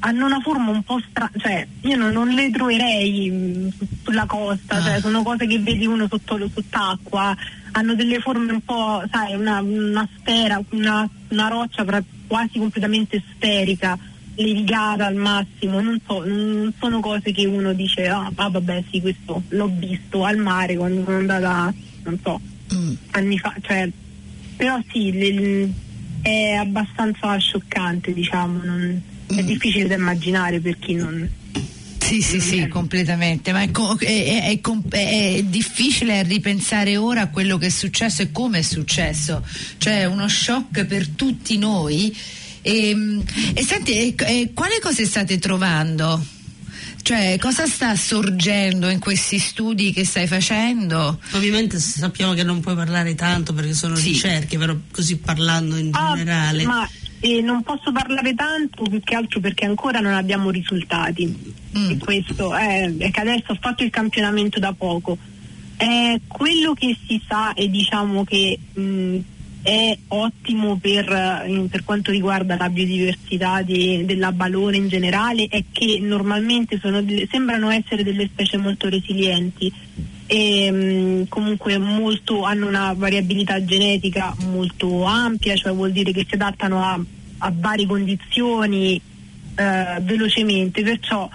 hanno 0.00 0.27
una 0.27 0.41
forma 0.41 0.71
un 0.71 0.83
po' 0.83 1.00
strana, 1.11 1.31
cioè 1.39 1.67
io 1.83 1.97
non, 1.97 2.12
non 2.12 2.29
le 2.29 2.50
troverei 2.50 3.73
su- 3.77 3.87
sulla 4.05 4.27
costa, 4.27 4.77
Ah. 4.77 4.83
cioè, 4.83 5.00
sono 5.00 5.23
cose 5.23 5.47
che 5.47 5.59
vedi 5.59 5.87
uno 5.87 6.06
sotto, 6.09 6.39
sott'acqua, 6.53 7.37
hanno 7.73 7.95
delle 7.95 8.21
forme 8.21 8.53
un 8.53 8.61
po', 8.62 9.03
sai, 9.11 9.35
una, 9.35 9.61
una 9.61 10.09
sfera, 10.19 10.61
una, 10.71 11.09
una 11.29 11.49
roccia 11.49 11.85
pra- 11.85 12.03
quasi 12.27 12.59
completamente 12.59 13.23
sferica, 13.35 13.99
levigata 14.37 15.06
al 15.06 15.17
massimo, 15.17 15.81
non 15.81 15.99
so, 16.07 16.25
non 16.25 16.73
sono 16.78 17.00
cose 17.00 17.33
che 17.33 17.45
uno 17.47 17.73
dice, 17.73 18.07
ah, 18.09 18.31
ah, 18.35 18.49
vabbè 18.50 18.85
sì, 18.90 19.00
questo 19.00 19.43
l'ho 19.49 19.71
visto 19.75 20.25
al 20.25 20.37
mare 20.37 20.76
quando 20.76 21.02
sono 21.05 21.17
andata, 21.17 21.75
non 22.05 22.19
so, 22.23 22.40
Mm. 22.73 22.93
anni 23.12 23.38
fa, 23.38 23.55
cioè, 23.62 23.88
però 24.57 24.78
sì, 24.93 25.11
le- 25.12 25.73
è 26.23 26.52
abbastanza 26.52 27.37
scioccante, 27.38 28.12
diciamo, 28.12 28.61
non- 28.62 29.02
è 29.35 29.42
difficile 29.42 29.87
da 29.87 29.94
immaginare 29.94 30.61
per 30.61 30.78
chi 30.78 30.94
non... 30.94 31.28
Sì, 31.99 32.23
sì, 32.23 32.40
sì, 32.40 32.68
completamente, 32.68 33.52
ma 33.52 33.61
è, 33.61 33.70
è- 33.70 34.58
è- 34.62 35.35
è 35.37 35.42
difficile 35.42 36.23
ripensare 36.23 36.97
ora 36.97 37.23
a 37.23 37.28
quello 37.28 37.58
che 37.58 37.66
è 37.66 37.70
successo 37.70 38.23
e 38.23 38.32
come 38.32 38.61
è 38.61 38.62
successo, 38.62 39.44
cioè 39.76 40.06
uno 40.06 40.26
shock 40.26 40.87
per 40.87 41.08
tutti 41.08 41.58
noi. 41.58 42.16
E, 42.62 42.97
e 43.52 43.62
senti, 43.62 43.92
e- 43.92 44.14
e 44.16 44.50
quale 44.54 44.78
cose 44.80 45.04
state 45.04 45.38
trovando? 45.38 46.25
Cioè, 47.02 47.37
cosa 47.38 47.66
sta 47.66 47.94
sorgendo 47.97 48.88
in 48.88 48.99
questi 48.99 49.38
studi 49.38 49.92
che 49.92 50.04
stai 50.04 50.26
facendo? 50.26 51.18
Ovviamente 51.32 51.78
sappiamo 51.78 52.32
che 52.35 52.42
non 52.42 52.61
puoi 52.61 52.75
parlare 52.75 53.14
tanto 53.14 53.52
perché 53.54 53.73
sono 53.75 53.97
Sì. 53.97 54.11
ricerche, 54.11 54.58
però 54.58 54.75
così 54.90 55.16
parlando 55.16 55.76
in 55.76 55.90
Ah, 55.92 56.14
generale. 56.16 56.64
ma 56.64 56.88
eh, 57.20 57.40
non 57.40 57.62
posso 57.62 57.92
parlare 57.92 58.34
tanto 58.34 58.84
più 58.84 59.00
che 59.00 59.14
altro 59.14 59.40
perché 59.40 59.64
ancora 59.64 60.00
non 60.00 60.14
abbiamo 60.14 60.50
risultati. 60.50 61.54
Mm. 61.76 61.90
E 61.90 61.98
questo 61.98 62.54
è, 62.54 62.94
è 62.96 63.10
che 63.10 63.20
adesso 63.20 63.52
ho 63.52 63.58
fatto 63.60 63.84
il 63.84 63.90
campionamento 63.90 64.58
da 64.58 64.72
poco. 64.72 65.16
Eh, 65.76 66.20
quello 66.26 66.72
che 66.75 66.96
si 67.06 67.20
sa 67.26 67.52
e 67.54 67.70
diciamo 67.70 68.25
che 68.25 68.58
mh, 68.72 69.16
è 69.62 69.96
ottimo 70.08 70.76
per, 70.76 71.44
in- 71.46 71.68
per 71.68 71.84
quanto 71.84 72.10
riguarda 72.10 72.56
la 72.56 72.68
biodiversità 72.68 73.62
di- 73.62 74.04
della 74.04 74.32
balone 74.32 74.76
in 74.76 74.88
generale 74.88 75.46
è 75.48 75.64
che 75.70 75.98
normalmente 76.00 76.78
sono 76.80 77.04
sembrano 77.30 77.70
essere 77.70 78.02
delle 78.02 78.26
specie 78.26 78.56
molto 78.56 78.88
resilienti 78.88 79.72
e 80.30 80.70
mh, 80.70 81.28
comunque 81.28 81.78
molto, 81.78 82.42
hanno 82.44 82.68
una 82.68 82.92
variabilità 82.92 83.64
genetica 83.64 84.37
molto 84.50 85.04
ampia, 85.04 85.56
cioè 85.56 85.73
vuol 85.73 85.90
dire 85.90 86.12
che 86.12 86.26
si 86.28 86.35
adattano 86.35 86.85
a, 86.85 87.00
a 87.38 87.52
varie 87.56 87.87
condizioni 87.87 89.00
eh, 89.54 89.99
velocemente, 90.02 90.82
perciò 90.82 91.28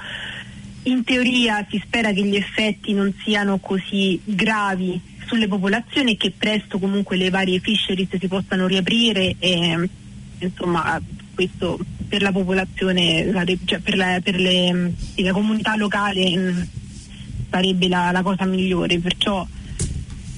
in 0.83 1.03
teoria 1.03 1.65
si 1.69 1.81
spera 1.83 2.11
che 2.11 2.23
gli 2.23 2.35
effetti 2.35 2.93
non 2.93 3.11
siano 3.23 3.57
così 3.57 4.19
gravi 4.23 5.01
sulle 5.25 5.47
popolazioni 5.47 6.11
e 6.11 6.17
che 6.17 6.31
presto 6.37 6.77
comunque 6.77 7.17
le 7.17 7.31
varie 7.31 7.59
fisheries 7.59 8.15
si 8.19 8.27
possano 8.27 8.67
riaprire 8.67 9.35
e 9.39 9.89
insomma 10.37 11.01
questo 11.33 11.79
per 12.07 12.21
la 12.21 12.31
popolazione, 12.31 13.31
cioè 13.65 13.79
per, 13.79 13.95
la, 13.95 14.19
per 14.21 14.35
le- 14.35 14.93
la 15.15 15.31
comunità 15.31 15.75
locale 15.75 16.37
mh, 16.37 16.67
sarebbe 17.53 17.87
la, 17.87 18.09
la 18.11 18.23
cosa 18.23 18.45
migliore, 18.45 18.97
perciò 18.97 19.45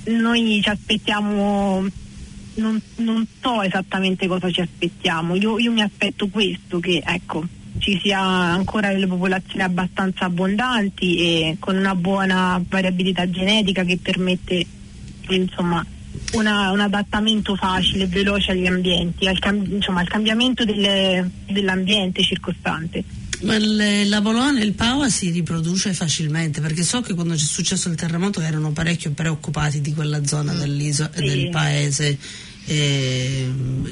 noi 0.07 0.59
ci 0.61 0.69
aspettiamo, 0.69 1.87
non, 2.55 2.81
non 2.97 3.25
so 3.41 3.61
esattamente 3.61 4.27
cosa 4.27 4.51
ci 4.51 4.59
aspettiamo, 4.59 5.35
io, 5.35 5.57
io 5.57 5.71
mi 5.71 5.81
aspetto 5.81 6.27
questo, 6.27 6.79
che 6.81 7.01
ecco, 7.05 7.45
ci 7.77 7.97
sia 8.01 8.19
ancora 8.19 8.89
delle 8.89 9.07
popolazioni 9.07 9.63
abbastanza 9.63 10.25
abbondanti 10.25 11.17
e 11.17 11.57
con 11.59 11.77
una 11.77 11.95
buona 11.95 12.61
variabilità 12.67 13.29
genetica 13.29 13.85
che 13.85 13.97
permette 13.97 14.65
insomma, 15.29 15.83
una- 16.33 16.71
un 16.71 16.81
adattamento 16.81 17.55
facile 17.55 18.03
e 18.03 18.07
veloce 18.07 18.51
agli 18.51 18.67
ambienti, 18.67 19.25
al, 19.27 19.39
cam- 19.39 19.65
insomma, 19.71 20.01
al 20.01 20.07
cambiamento 20.09 20.65
delle- 20.65 21.29
dell'ambiente 21.49 22.21
circostante. 22.23 23.03
Le- 23.41 24.05
la 24.05 24.21
Bologna 24.21 24.59
e 24.61 24.63
il 24.65 24.73
Paua 24.73 25.09
si 25.09 25.29
riproduce 25.29 25.93
facilmente 25.93 26.61
perché 26.61 26.83
so 26.83 27.01
che 27.01 27.13
quando 27.13 27.33
c'è 27.33 27.39
successo 27.43 27.89
il 27.89 27.95
terremoto 27.95 28.39
erano 28.41 28.71
parecchio 28.71 29.11
preoccupati 29.11 29.81
di 29.81 29.93
quella 29.93 30.25
zona 30.25 30.53
dell'isola 30.53 31.11
Sì. 31.13 31.23
del 31.25 31.49
paese. 31.49 32.17
E, 32.67 33.47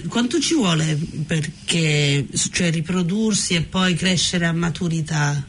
quanto 0.08 0.40
ci 0.40 0.56
vuole 0.56 0.98
perché 1.28 2.26
cioè, 2.52 2.72
riprodursi 2.72 3.54
e 3.54 3.62
poi 3.62 3.94
crescere 3.94 4.46
a 4.46 4.52
maturità? 4.54 5.46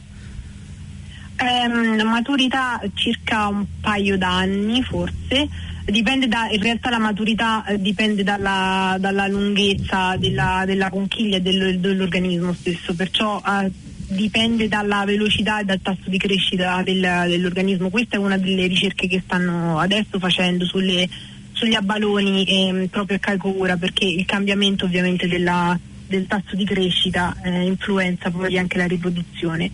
Ehm, 1.37 2.01
maturità 2.07 2.79
circa 2.93 3.47
un 3.47 3.65
paio 3.81 4.17
d'anni 4.17 4.83
forse, 4.83 5.47
dipende 5.85 6.27
da, 6.27 6.47
in 6.49 6.61
realtà 6.61 6.89
la 6.91 6.97
maturità 6.99 7.65
eh, 7.65 7.79
dipende 7.81 8.23
dalla, 8.23 8.95
dalla 8.99 9.27
lunghezza 9.27 10.15
della, 10.17 10.63
della 10.65 10.89
conchiglia 10.89 11.37
e 11.37 11.41
del- 11.41 11.79
dell'organismo 11.79 12.53
stesso, 12.53 12.93
perciò 12.93 13.41
eh, 13.45 13.69
dipende 14.07 14.67
dalla 14.67 15.03
velocità 15.05 15.59
e 15.59 15.63
dal 15.65 15.81
tasso 15.81 16.09
di 16.09 16.17
crescita 16.17 16.81
del- 16.83 17.25
dell'organismo. 17.27 17.89
Questa 17.89 18.15
è 18.15 18.19
una 18.19 18.37
delle 18.37 18.67
ricerche 18.67 19.07
che 19.07 19.21
stanno 19.23 19.79
adesso 19.79 20.19
facendo 20.19 20.65
sulle- 20.65 21.07
sugli 21.53 21.73
abbaloni 21.73 22.45
ehm, 22.45 22.87
proprio 22.87 23.17
a 23.17 23.19
Caicura 23.19 23.77
perché 23.77 24.05
il 24.05 24.25
cambiamento 24.25 24.85
ovviamente 24.85 25.27
della- 25.27 25.77
del 26.07 26.27
tasso 26.27 26.55
di 26.55 26.65
crescita 26.65 27.35
eh, 27.43 27.63
influenza 27.65 28.29
poi 28.29 28.57
anche 28.57 28.77
la 28.77 28.85
riproduzione. 28.85 29.71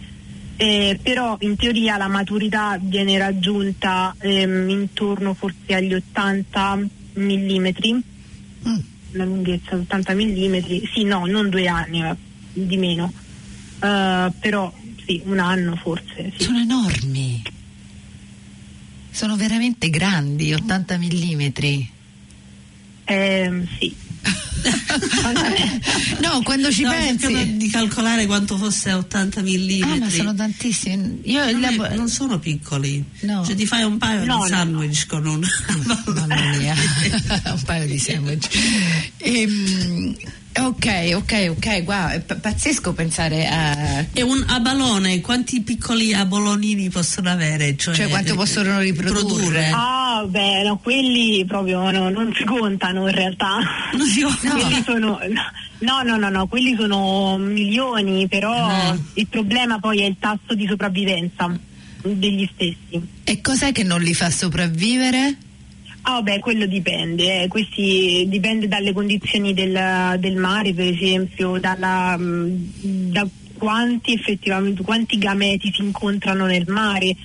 Eh, 0.57 1.00
però 1.01 1.38
in 1.41 1.55
teoria 1.55 1.97
la 1.97 2.07
maturità 2.07 2.77
viene 2.79 3.17
raggiunta 3.17 4.15
ehm, 4.19 4.69
intorno 4.69 5.33
forse 5.33 5.73
agli 5.73 5.93
80 5.93 6.77
mm, 7.19 7.67
Mm. 8.67 8.77
la 9.13 9.25
lunghezza 9.25 9.75
80 9.75 10.13
mm, 10.13 10.55
sì 10.93 11.03
no, 11.03 11.25
non 11.25 11.50
due 11.50 11.67
anni, 11.67 12.03
di 12.53 12.77
meno, 12.77 13.11
Eh, 13.81 14.31
però 14.39 14.73
sì, 15.05 15.21
un 15.25 15.39
anno 15.39 15.75
forse. 15.75 16.31
Sì. 16.38 16.43
Sono 16.45 16.59
enormi. 16.59 17.41
Sono 19.11 19.35
veramente 19.35 19.89
grandi, 19.89 20.53
80 20.53 20.97
millimetri. 20.97 21.89
Ehm, 23.05 23.67
sì. 23.79 23.93
no, 26.21 26.41
quando 26.43 26.71
ci 26.71 26.83
No, 26.83 26.91
pensi. 26.91 27.57
di 27.57 27.67
calcolare 27.69 28.25
quanto 28.27 28.57
fosse 28.57 28.93
80 28.93 29.41
mm. 29.41 29.81
Ah, 29.83 29.95
ma 29.97 30.09
sono 30.09 30.33
tantissimi. 30.35 31.21
Io 31.23 31.43
non, 31.51 31.61
la- 31.61 31.89
è- 31.89 31.95
non 31.95 32.07
sono 32.07 32.38
piccoli, 32.39 33.03
No. 33.21 33.43
cioè 33.43 33.55
ti 33.55 33.65
fai 33.65 33.83
un 33.83 33.97
paio 33.97 34.23
No, 34.25 34.43
di 34.43 34.50
sandwich 34.50 35.07
con 35.07 35.25
un 35.25 35.43
Mamma 35.85 36.55
mia, 36.57 36.75
un 37.51 37.61
paio 37.65 37.85
di 37.88 37.97
sandwich. 37.97 38.47
Ehm, 39.17 40.15
ok, 40.53 41.12
ok, 41.15 41.53
ok, 41.58 41.84
wow, 41.86 42.08
è 42.10 42.20
p- 42.22 42.36
pazzesco 42.39 42.93
pensare 42.93 43.48
a. 43.48 44.05
E 44.13 44.22
un 44.22 44.43
abalone, 44.48 45.22
quanti 45.22 45.62
piccoli 45.62 46.13
abolonini 46.13 46.89
possono 46.89 47.29
avere? 47.29 47.75
Cioè, 47.77 47.93
Cioè, 47.96 48.08
quanto 48.10 48.36
possono 48.36 48.79
riprodurre? 48.79 49.70
Ah, 49.74 50.25
beh, 50.27 50.63
no, 50.63 50.77
quelli 50.77 51.43
proprio 51.46 51.89
no, 51.91 52.10
non 52.10 52.34
si 52.36 52.43
contano 52.43 53.08
in 53.08 53.15
realtà. 53.15 53.58
Non 53.96 54.08
si 54.08 54.22
No. 54.22 54.29
Quelli 54.39 54.81
sono, 54.84 55.20
no, 55.79 56.01
no, 56.03 56.17
no, 56.17 56.29
no, 56.29 56.48
quelli 56.48 56.75
sono 56.77 57.38
milioni, 57.38 58.27
però 58.27 58.53
Ah. 58.53 58.98
il 59.15 59.27
problema 59.27 59.79
poi 59.79 60.01
è 60.01 60.05
il 60.05 60.15
tasso 60.20 60.53
di 60.55 60.65
sopravvivenza 60.67 61.58
degli 62.03 62.50
stessi. 62.53 63.01
E 63.24 63.41
cos'è 63.41 63.72
che 63.72 63.84
non 63.84 64.01
li 64.01 64.13
fa 64.13 64.29
sopravvivere? 64.29 65.36
Ah, 66.03 66.13
vabbè, 66.13 66.39
quello 66.39 66.65
dipende, 66.65 67.43
eh. 67.43 67.48
questi 67.48 68.25
dipende 68.27 68.67
dalle 68.67 68.91
condizioni 68.91 69.53
del, 69.53 70.17
del 70.20 70.36
mare, 70.36 70.74
per 70.74 70.88
esempio, 70.88 71.60
dalla, 71.60 72.17
mh, 72.17 72.70
da 73.12 73.27
quanti 73.58 74.13
effettivamente, 74.13 74.81
quanti 74.81 75.20
gameti 75.20 75.72
si 75.72 75.84
incontrano 75.84 76.48
nel 76.48 76.65
mare. 76.67 77.15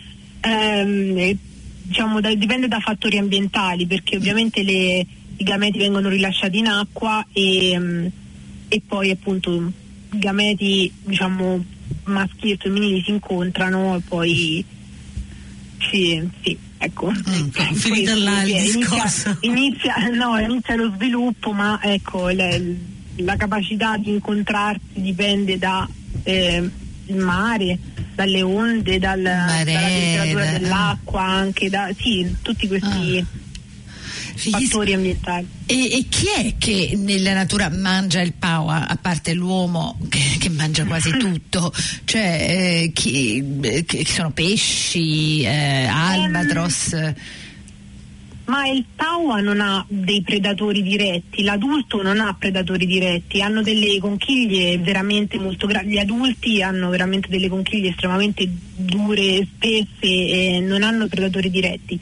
Ehm, 0.41 1.39
diciamo, 1.83 2.21
da- 2.21 2.35
dipende 2.35 2.69
da 2.69 2.79
fattori 2.81 3.17
ambientali, 3.17 3.87
perché 3.87 4.17
ovviamente 4.17 4.63
le- 4.63 5.07
i 5.39 5.45
gameti 5.45 5.79
vengono 5.79 6.11
rilasciati 6.11 6.59
in 6.59 6.67
acqua 6.67 7.27
e, 7.33 7.79
mh, 7.79 8.11
e 8.69 8.83
poi 8.87 9.11
appunto 9.11 9.73
i 10.13 10.19
gameti, 10.19 10.93
diciamo, 11.03 11.65
maschili 12.05 12.53
e 12.53 12.57
femminili 12.59 13.03
si 13.03 13.11
incontrano 13.11 13.97
e 13.97 14.01
poi 14.07 14.65
sì, 15.91 16.29
sì, 16.43 16.57
ecco. 16.79 17.11
Ecco, 17.11 17.75
finita 17.75 18.15
là 18.17 18.43
il 18.43 18.49
sì, 18.49 18.53
inizia- 18.57 18.79
discorso. 18.79 19.37
Inizia, 19.41 19.95
no, 20.13 20.39
inizia 20.39 20.75
lo 20.77 20.93
sviluppo, 20.95 21.53
ma 21.53 21.79
ecco, 21.83 22.29
le- 22.29 22.77
la 23.17 23.37
capacità 23.37 23.97
di 23.97 24.11
incontrarsi 24.11 24.81
dipende 24.95 25.59
da 25.59 25.89
eh, 26.23 26.71
il 27.07 27.17
mare, 27.17 27.79
dalle 28.15 28.43
onde, 28.43 28.99
dal- 28.99 29.21
Marea, 29.21 29.65
dalla 29.65 29.87
temperatura 29.87 30.51
dell'acqua, 30.59 31.23
anche 31.23 31.69
da 31.71 31.89
sì, 31.99 32.35
tutti 32.43 32.67
questi 32.67 32.89
Fighissimo. 32.91 33.27
Fattori 34.37 34.93
ambientali. 34.93 35.47
E, 35.67 35.97
e 35.97 36.07
chi 36.09 36.27
è 36.37 36.55
che 36.59 36.93
nella 36.97 37.35
natura 37.35 37.69
mangia 37.71 38.21
il 38.21 38.33
paua, 38.33 38.87
a 38.87 38.97
parte 38.97 39.35
l'uomo 39.35 39.99
che, 40.09 40.37
che 40.39 40.49
mangia 40.49 40.85
quasi 40.85 41.11
tutto? 41.19 41.73
Cioè, 42.05 42.47
eh, 42.49 42.91
chi, 42.93 43.43
eh, 43.63 43.85
chi 43.85 44.05
sono 44.05 44.31
pesci, 44.31 45.43
eh, 45.43 45.87
albatros? 45.87 47.15
Ma 48.47 48.69
il 48.69 48.85
taua 48.95 49.41
non 49.41 49.61
ha 49.61 49.85
dei 49.89 50.23
predatori 50.23 50.81
diretti, 50.81 51.43
l'adulto 51.43 52.01
non 52.01 52.21
ha 52.21 52.33
predatori 52.39 52.87
diretti, 52.87 53.43
hanno 53.43 53.61
delle 53.61 53.99
conchiglie 53.99 54.79
veramente 54.79 55.37
molto 55.37 55.67
grandi, 55.67 55.95
gli 55.95 55.99
adulti 55.99 56.63
hanno 56.63 56.89
veramente 56.89 57.29
delle 57.29 57.49
conchiglie 57.49 57.89
estremamente 57.89 58.49
dure, 58.77 59.45
spesse 59.53 59.91
e 60.01 60.61
non 60.61 60.85
hanno 60.85 61.09
predatori 61.09 61.51
diretti. 61.51 62.01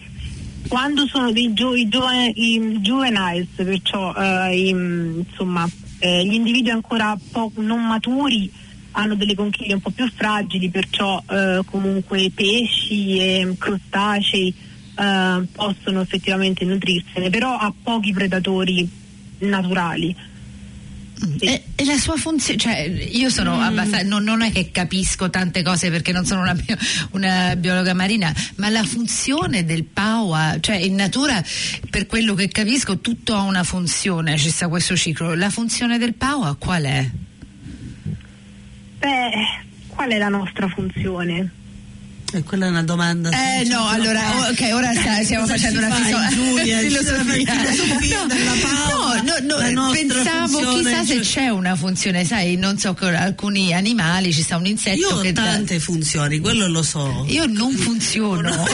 Quando 0.68 1.06
sono 1.06 1.30
dei 1.32 1.52
gio- 1.52 1.74
i, 1.74 1.88
giovani- 1.88 2.32
i 2.34 2.78
juveniles, 2.80 3.48
perciò 3.54 4.12
eh, 4.14 4.56
i- 4.56 4.68
insomma, 4.70 5.68
eh, 5.98 6.24
gli 6.26 6.34
individui 6.34 6.70
ancora 6.70 7.16
non 7.56 7.86
maturi 7.86 8.50
hanno 8.92 9.14
delle 9.14 9.34
conchiglie 9.34 9.74
un 9.74 9.80
po' 9.80 9.90
più 9.90 10.08
fragili, 10.14 10.70
perciò 10.70 11.22
eh, 11.28 11.62
comunque 11.70 12.30
pesci 12.34 13.18
e 13.18 13.54
crostacei 13.58 14.54
eh, 14.96 15.42
possono 15.52 16.00
effettivamente 16.00 16.64
nutrirsene, 16.64 17.28
però 17.30 17.56
ha 17.56 17.72
pochi 17.82 18.12
predatori 18.12 18.88
naturali. 19.40 20.14
E, 21.38 21.62
e 21.74 21.84
la 21.84 21.96
sua 21.96 22.16
funzione, 22.16 22.58
cioè 22.58 22.80
io 23.10 23.30
sono 23.30 23.60
abbastanza, 23.60 24.06
non, 24.06 24.24
non 24.24 24.42
è 24.42 24.50
che 24.50 24.70
capisco 24.70 25.30
tante 25.30 25.62
cose 25.62 25.90
perché 25.90 26.12
non 26.12 26.24
sono 26.24 26.40
una, 26.40 26.54
bio- 26.54 26.76
una 27.12 27.54
biologa 27.56 27.94
marina, 27.94 28.34
ma 28.56 28.68
la 28.68 28.82
funzione 28.82 29.64
del 29.64 29.84
paua, 29.84 30.56
cioè 30.60 30.76
in 30.76 30.94
natura 30.96 31.42
per 31.88 32.06
quello 32.06 32.34
che 32.34 32.48
capisco 32.48 32.98
tutto 32.98 33.34
ha 33.34 33.42
una 33.42 33.62
funzione, 33.62 34.36
ci 34.38 34.50
sta 34.50 34.68
questo 34.68 34.96
ciclo, 34.96 35.34
la 35.34 35.50
funzione 35.50 35.98
del 35.98 36.14
paua 36.14 36.56
qual 36.56 36.82
è? 36.82 37.10
Beh, 38.98 39.30
qual 39.88 40.10
è 40.10 40.18
la 40.18 40.28
nostra 40.28 40.68
funzione? 40.68 41.62
E 42.34 42.42
quella 42.42 42.66
è 42.66 42.68
una 42.68 42.82
domanda. 42.82 43.30
Eh 43.30 43.64
no, 43.68 43.86
allora, 43.86 44.20
ok, 44.50 44.70
ora 44.72 44.92
sta- 44.92 45.22
stiamo 45.22 45.44
Cosa 45.46 45.54
facendo 45.56 45.78
una 45.86 45.94
fiso- 45.94 46.18
Giulia? 46.30 46.78
Filosofia. 46.82 47.54
filosofie 47.54 48.16
No, 49.22 49.22
no, 49.22 49.34
no, 49.46 49.56
la 49.58 49.70
no, 49.70 49.82
nostra 49.86 50.22
pensavo 50.24 50.58
chissà 50.74 51.04
se 51.04 51.20
c'è 51.20 51.48
una 51.48 51.76
funzione, 51.76 52.24
sai, 52.24 52.56
non 52.56 52.76
so, 52.76 52.92
con 52.94 53.14
alcuni 53.14 53.72
animali 53.72 54.32
ci 54.32 54.42
sta 54.42 54.56
un 54.56 54.66
insetto 54.66 54.98
Io 54.98 55.08
ho 55.10 55.20
che 55.20 55.32
dà- 55.32 55.42
tante 55.44 55.78
funzioni, 55.78 56.40
quello 56.40 56.66
lo 56.66 56.82
so. 56.82 57.24
Io 57.28 57.46
non 57.46 57.70
funziono. 57.72 58.50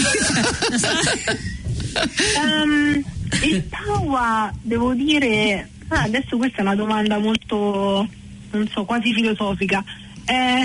Ehm, 1.93 3.02
il 3.43 3.69
taua, 3.69 4.50
devo 4.62 4.95
dire, 4.95 5.69
ah, 5.88 6.02
adesso 6.02 6.37
questa 6.37 6.59
è 6.59 6.62
una 6.62 6.75
domanda 6.76 7.19
molto, 7.19 8.09
non 8.52 8.69
so, 8.73 8.85
quasi 8.85 9.12
filosofica. 9.12 9.85
Eh, 10.25 10.62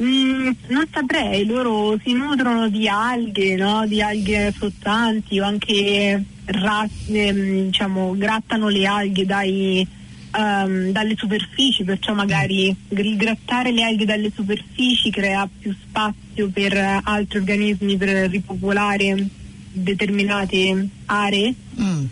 mm, 0.02 0.50
non 0.68 0.86
saprei, 0.92 1.46
loro 1.46 1.98
si 2.02 2.12
nutrono 2.12 2.68
di 2.68 2.88
alghe, 2.88 3.56
no? 3.56 3.86
di 3.86 4.02
alghe 4.02 4.52
flottanti 4.52 5.38
o 5.40 5.44
anche 5.44 6.24
ra- 6.46 6.88
ehm, 7.06 7.66
diciamo, 7.66 8.14
grattano 8.16 8.68
le 8.68 8.86
alghe 8.86 9.24
dai, 9.24 9.86
ehm, 10.36 10.90
dalle 10.90 11.14
superfici, 11.16 11.84
perciò 11.84 12.14
magari 12.14 12.74
il 12.88 13.16
grattare 13.16 13.72
le 13.72 13.84
alghe 13.84 14.04
dalle 14.04 14.30
superfici 14.34 15.10
crea 15.10 15.48
più 15.58 15.74
spazio 15.80 16.48
per 16.50 17.00
altri 17.02 17.38
organismi 17.38 17.96
per 17.96 18.30
ripopolare 18.30 19.26
determinate 19.72 20.88
aree. 21.06 21.54
Mm. 21.80 22.04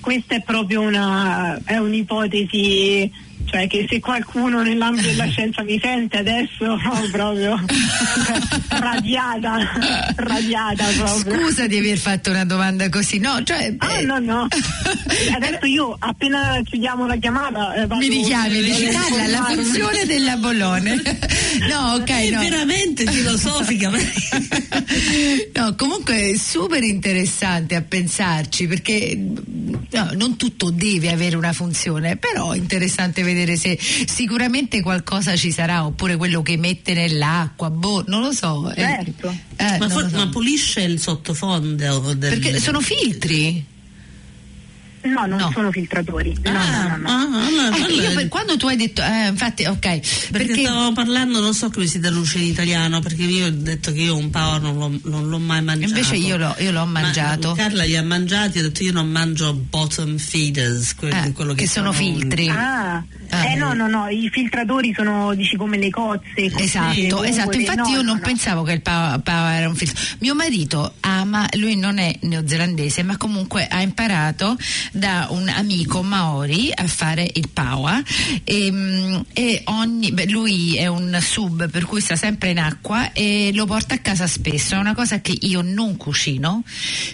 Questa 0.00 0.36
è 0.36 0.42
proprio 0.42 0.80
una, 0.80 1.58
è 1.64 1.76
un'ipotesi, 1.76 3.10
cioè 3.50 3.66
che 3.66 3.86
se 3.88 4.00
qualcuno 4.00 4.62
nell'ambito 4.62 5.08
della 5.08 5.26
scienza 5.30 5.62
mi 5.62 5.78
sente 5.80 6.18
adesso 6.18 6.64
oh, 6.72 7.08
proprio 7.10 7.58
radiata, 8.68 9.58
radiata 10.16 10.84
proprio. 10.96 11.38
Scusa 11.40 11.66
di 11.66 11.78
aver 11.78 11.98
fatto 11.98 12.30
una 12.30 12.44
domanda 12.44 12.88
così, 12.88 13.18
no? 13.18 13.42
Cioè, 13.42 13.74
Ah 13.78 13.98
eh, 13.98 14.02
no 14.02 14.18
no, 14.18 14.46
adesso 15.34 15.66
io 15.66 15.96
appena 15.98 16.60
chiudiamo 16.64 17.06
la 17.06 17.16
chiamata 17.16 17.74
eh, 17.74 17.86
Mi 17.86 18.08
richiami, 18.08 18.62
dici 18.62 18.86
Carla, 18.86 19.26
la 19.26 19.44
funzione 19.44 20.04
della 20.04 20.36
Bolone. 20.36 21.00
No, 21.68 21.94
ok, 21.94 22.10
È 22.10 22.30
no. 22.30 22.40
veramente 22.40 23.10
filosofica. 23.10 23.90
No, 25.54 25.74
comunque 25.76 26.30
è 26.30 26.36
super 26.36 26.82
interessante 26.82 27.74
a 27.74 27.82
pensarci 27.82 28.66
perché 28.66 29.16
no, 29.16 30.10
non 30.14 30.36
tutto 30.36 30.70
deve 30.70 31.10
avere 31.10 31.36
una 31.36 31.52
funzione, 31.52 32.16
però 32.16 32.52
è 32.52 32.56
interessante 32.56 33.22
vedere 33.22 33.37
se 33.56 33.78
sicuramente 33.80 34.80
qualcosa 34.82 35.36
ci 35.36 35.50
sarà 35.52 35.84
oppure 35.84 36.16
quello 36.16 36.42
che 36.42 36.56
mette 36.56 36.94
nell'acqua, 36.94 37.70
boh, 37.70 38.04
non 38.06 38.22
lo 38.22 38.32
so. 38.32 38.70
eh. 38.72 38.80
Certo. 38.80 39.28
Eh, 39.56 39.64
ma, 39.64 39.76
non 39.78 39.90
for- 39.90 40.02
lo 40.04 40.08
so. 40.08 40.16
ma 40.16 40.28
pulisce 40.28 40.80
il 40.82 41.00
sottofondo 41.00 42.14
del... 42.14 42.38
Perché 42.38 42.58
sono 42.60 42.80
filtri. 42.80 43.64
No, 45.00 45.26
non 45.26 45.38
No. 45.38 45.50
sono 45.54 45.70
filtratori. 45.70 46.36
No, 46.42 46.50
Ah, 46.50 46.96
no, 46.96 46.96
no, 46.96 46.96
no. 46.98 47.08
ah, 47.08 47.46
allora, 47.46 47.76
Eh, 47.76 47.82
allora- 47.82 48.02
io 48.07 48.07
per- 48.20 48.28
quando 48.28 48.56
tu 48.56 48.66
hai 48.66 48.76
detto, 48.76 49.02
eh, 49.02 49.28
infatti, 49.28 49.64
ok, 49.64 49.78
perché, 49.78 50.28
perché 50.30 50.60
stavamo 50.62 50.92
parlando, 50.92 51.40
non 51.40 51.54
so 51.54 51.70
come 51.70 51.86
si 51.86 51.98
traduce 52.00 52.38
in 52.38 52.44
italiano, 52.44 53.00
perché 53.00 53.22
io 53.22 53.46
ho 53.46 53.50
detto 53.50 53.92
che 53.92 54.00
io 54.00 54.16
un 54.16 54.30
power 54.30 54.60
non 54.60 54.76
l'ho, 54.78 54.98
non 55.04 55.28
l'ho 55.28 55.38
mai 55.38 55.62
mangiato. 55.62 55.88
Invece 55.92 56.16
io 56.16 56.36
l'ho- 56.36 56.54
io 56.58 56.70
l'ho 56.70 56.84
Ma, 56.86 57.00
mangiato. 57.00 57.52
Carla 57.52 57.84
li 57.84 57.96
ha 57.96 58.02
mangiati, 58.02 58.58
ha 58.58 58.62
detto 58.62 58.82
io 58.82 58.92
non 58.92 59.08
mangio 59.08 59.52
bottom 59.54 60.18
feeders, 60.18 60.94
que- 60.94 61.08
Eh, 61.10 61.32
quello 61.32 61.54
che 61.54 61.62
che, 61.64 61.68
sono 61.68 61.92
filtri. 61.92 62.48
Ah, 62.48 63.02
Ah, 63.30 63.44
eh 63.44 63.52
eh. 63.52 63.56
no, 63.56 63.74
no, 63.74 63.86
no, 63.88 64.08
i 64.08 64.30
filtratori 64.32 64.92
sono 64.96 65.34
dici 65.34 65.56
come 65.56 65.76
le 65.76 65.90
cozze. 65.90 66.50
cose, 66.50 66.64
Esatto, 66.64 67.22
esatto. 67.24 67.56
Infatti 67.58 67.76
no, 67.76 67.88
io 67.88 67.96
no, 67.96 68.02
non 68.02 68.16
no. 68.16 68.22
pensavo 68.22 68.62
che 68.62 68.72
il 68.72 68.80
Pava, 68.80 69.18
Pava 69.18 69.54
era 69.54 69.68
un 69.68 69.76
filtro. 69.76 70.02
Mio 70.20 70.34
marito 70.34 70.94
ama, 71.00 71.46
lui 71.56 71.76
non 71.76 71.98
è 71.98 72.16
neozelandese, 72.22 73.02
ma 73.02 73.16
comunque 73.18 73.66
ha 73.66 73.82
imparato 73.82 74.56
da 74.92 75.26
un 75.30 75.46
amico 75.48 76.02
maori 76.02 76.70
a 76.74 76.86
fare 76.86 77.28
il 77.34 77.48
Pawa 77.52 78.00
e, 78.44 78.70
mm, 78.70 79.20
e 79.32 79.62
ogni, 79.64 80.12
beh, 80.12 80.28
lui 80.28 80.76
è 80.76 80.86
un 80.86 81.18
sub 81.20 81.68
per 81.70 81.84
cui 81.84 82.00
sta 82.00 82.16
sempre 82.16 82.50
in 82.50 82.58
acqua 82.58 83.12
e 83.12 83.50
lo 83.54 83.66
porta 83.66 83.94
a 83.94 83.98
casa 83.98 84.26
spesso. 84.26 84.74
È 84.74 84.78
una 84.78 84.94
cosa 84.94 85.20
che 85.20 85.36
io 85.40 85.62
non 85.62 85.96
cucino, 85.96 86.62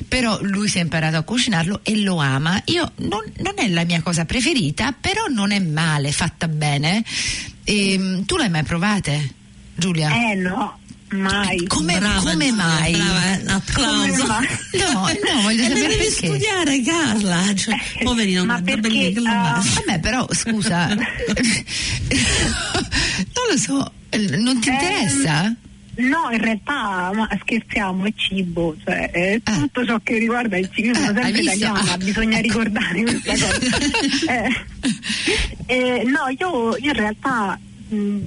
però 0.08 0.38
lui 0.42 0.68
si 0.68 0.78
è 0.78 0.80
imparato 0.80 1.16
a 1.16 1.22
cucinarlo 1.22 1.80
e 1.82 1.98
lo 1.98 2.18
ama. 2.18 2.60
Io 2.66 2.92
non, 2.96 3.22
non 3.38 3.54
è 3.56 3.68
la 3.68 3.84
mia 3.84 4.02
cosa 4.02 4.24
preferita, 4.24 4.92
però 4.92 5.26
non 5.26 5.50
è 5.50 5.58
male, 5.60 6.12
fatta 6.12 6.48
bene. 6.48 7.04
Ehm, 7.64 8.24
tu 8.24 8.36
l'hai 8.36 8.50
mai 8.50 8.62
provate, 8.62 9.30
Giulia? 9.74 10.30
Eh 10.30 10.34
no, 10.34 10.78
mai. 11.14 11.64
Come, 11.66 11.98
Brava, 11.98 12.30
come 12.30 12.50
mai? 12.52 12.92
brava, 12.92 13.24
eh, 13.32 13.42
applauso. 13.46 14.12
Come 14.12 14.26
mai? 14.26 14.46
No, 14.72 15.00
no, 15.34 15.40
voglio 15.42 15.62
Eh, 15.62 15.68
sapere 15.68 15.88
devi 15.88 15.96
perché. 15.96 16.10
studiare 16.26 16.82
Carla, 16.82 17.54
cioè, 17.54 17.74
Eh, 17.98 18.04
poverino, 18.04 18.44
ma 18.44 18.60
perché, 18.60 19.12
ah, 19.16 19.20
mangia. 19.22 19.70
Vabbè, 19.86 20.00
però 20.00 20.26
scusa, 20.32 20.86
non 20.94 21.04
lo 23.50 23.56
so, 23.56 23.92
non 24.38 24.60
ti 24.60 24.68
Ehm, 24.68 24.74
interessa? 24.74 25.54
No, 25.96 26.28
in 26.32 26.38
realtà 26.42 27.12
ma 27.14 27.28
scherziamo, 27.40 28.04
è 28.04 28.12
cibo, 28.16 28.74
cioè 28.84 29.10
è 29.12 29.40
Ah. 29.44 29.52
tutto 29.52 29.84
ciò 29.86 30.00
che 30.02 30.18
riguarda 30.18 30.56
il 30.56 30.68
cibo. 30.72 30.92
Sono 30.94 31.20
Eh, 31.20 31.22
hai 31.22 31.32
sempre 31.34 31.40
italiana, 31.42 31.92
Ah. 31.92 31.96
bisogna 31.98 32.38
Ecco. 32.38 32.46
ricordare 32.48 33.02
questa 33.02 33.32
cosa. 33.32 33.58
Eh, 34.32 34.64
eh, 35.66 36.02
no, 36.04 36.28
io, 36.36 36.76
io 36.78 36.90
in 36.90 36.96
realtà 36.96 37.58
mh, 37.88 38.18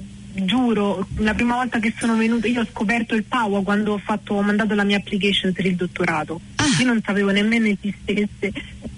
giuro, 0.46 1.08
la 1.18 1.34
prima 1.34 1.56
volta 1.56 1.80
che 1.80 1.94
sono 1.98 2.16
venuta, 2.16 2.48
io 2.48 2.62
ho 2.62 2.68
scoperto 2.70 3.16
il 3.16 3.24
PAWA 3.24 3.64
quando 3.64 3.94
ho, 3.94 3.98
fatto, 3.98 4.36
ho 4.36 4.42
mandato 4.42 4.74
la 4.76 4.84
mia 4.84 4.98
application 4.98 5.54
per 5.54 5.66
il 5.66 5.76
dottorato. 5.76 6.40
Ah. 6.56 6.66
Io 6.80 6.86
non 6.86 7.02
sapevo 7.04 7.32
nemmeno 7.32 7.68
esistesse. 7.68 8.52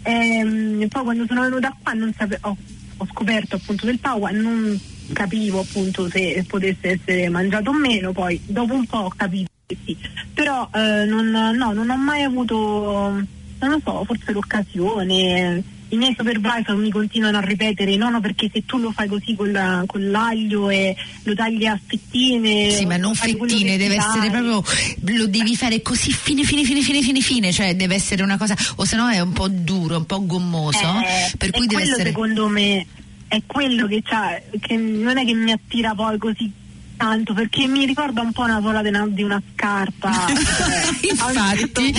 Ehm, 0.04 0.88
poi 0.88 1.04
quando 1.04 1.26
sono 1.28 1.42
venuta 1.42 1.76
qua 1.82 1.94
non 1.94 2.14
sapevo, 2.16 2.58
ho, 2.98 3.08
scoperto 3.12 3.56
appunto 3.56 3.86
del 3.86 4.00
PAWA, 4.00 4.32
non 4.32 4.80
capivo 5.14 5.60
appunto 5.60 6.10
se 6.10 6.44
potesse 6.48 7.00
essere 7.00 7.30
mangiato 7.30 7.72
o 7.72 7.74
meno, 7.74 8.12
poi 8.12 8.40
dopo 8.46 8.74
un 8.74 8.86
po' 8.86 8.98
ho 8.98 9.14
capito 9.16 9.50
che 9.66 9.78
sì. 9.86 9.98
Però 10.34 10.70
eh, 10.74 11.06
non, 11.06 11.30
no, 11.30 11.74
non 11.74 11.90
ho 11.90 11.98
mai 11.98 12.24
avuto, 12.24 13.22
non 13.60 13.70
lo 13.72 13.82
so, 13.84 14.04
forse 14.06 14.32
l'occasione. 14.32 15.64
I 15.92 15.98
miei 15.98 16.14
supervisor 16.16 16.76
mi 16.76 16.92
continuano 16.92 17.38
a 17.40 17.42
ripetere 17.42 17.96
no, 17.96 18.10
no, 18.12 18.22
perché 18.22 18.48
se 18.54 18.64
tu 18.64 18.78
lo 18.78 18.92
fai 18.92 19.08
così 19.08 19.34
con, 19.36 19.52
la- 19.52 19.84
con 19.88 20.08
l'aglio 20.12 20.70
e 20.70 20.96
lo 21.24 21.34
tagli 21.34 21.66
a 21.66 21.80
fettine. 21.84 22.70
Sì, 22.70 22.86
ma 22.86 22.98
non 22.98 23.16
fettine, 23.16 23.76
deve 23.76 23.96
essere 23.96 24.30
proprio, 24.30 24.64
lo 25.18 25.26
devi 25.26 25.56
fare 25.56 25.82
così 25.82 26.12
fine, 26.12 26.44
fine, 26.44 26.64
fine, 26.64 26.82
fine, 26.84 27.02
fine, 27.02 27.22
fine, 27.22 27.52
cioè 27.52 27.76
deve 27.76 27.96
essere 27.96 28.22
una 28.22 28.38
cosa, 28.38 28.56
o 28.76 28.86
se 28.86 28.96
no 28.98 29.10
è 29.10 29.20
un 29.20 29.32
po' 29.34 29.48
duro, 29.48 29.98
un 29.98 30.06
po' 30.06 30.24
gommoso, 30.28 30.78
Eh, 30.78 31.32
per 31.38 31.50
cui 31.50 31.66
deve 31.66 31.82
quello 31.82 31.92
essere... 31.96 32.10
secondo 32.10 32.48
me 32.48 32.86
è 33.28 33.42
quello 33.48 33.88
che 33.88 34.04
che 34.60 34.76
non 34.76 35.18
è 35.18 35.26
che 35.26 35.34
mi 35.34 35.52
attira 35.52 35.96
poi 35.96 36.18
così 36.20 36.52
tanto 37.00 37.34
perché 37.34 37.66
mi 37.66 37.86
ricorda 37.86 38.20
un 38.20 38.34
po' 38.34 38.42
una 38.42 38.60
sola 38.62 38.82
di 38.82 38.90
una, 38.90 39.08
di 39.08 39.24
una 39.24 39.42
scarpa. 39.54 40.12
cioè, 40.28 41.08
Infatti, 41.10 41.94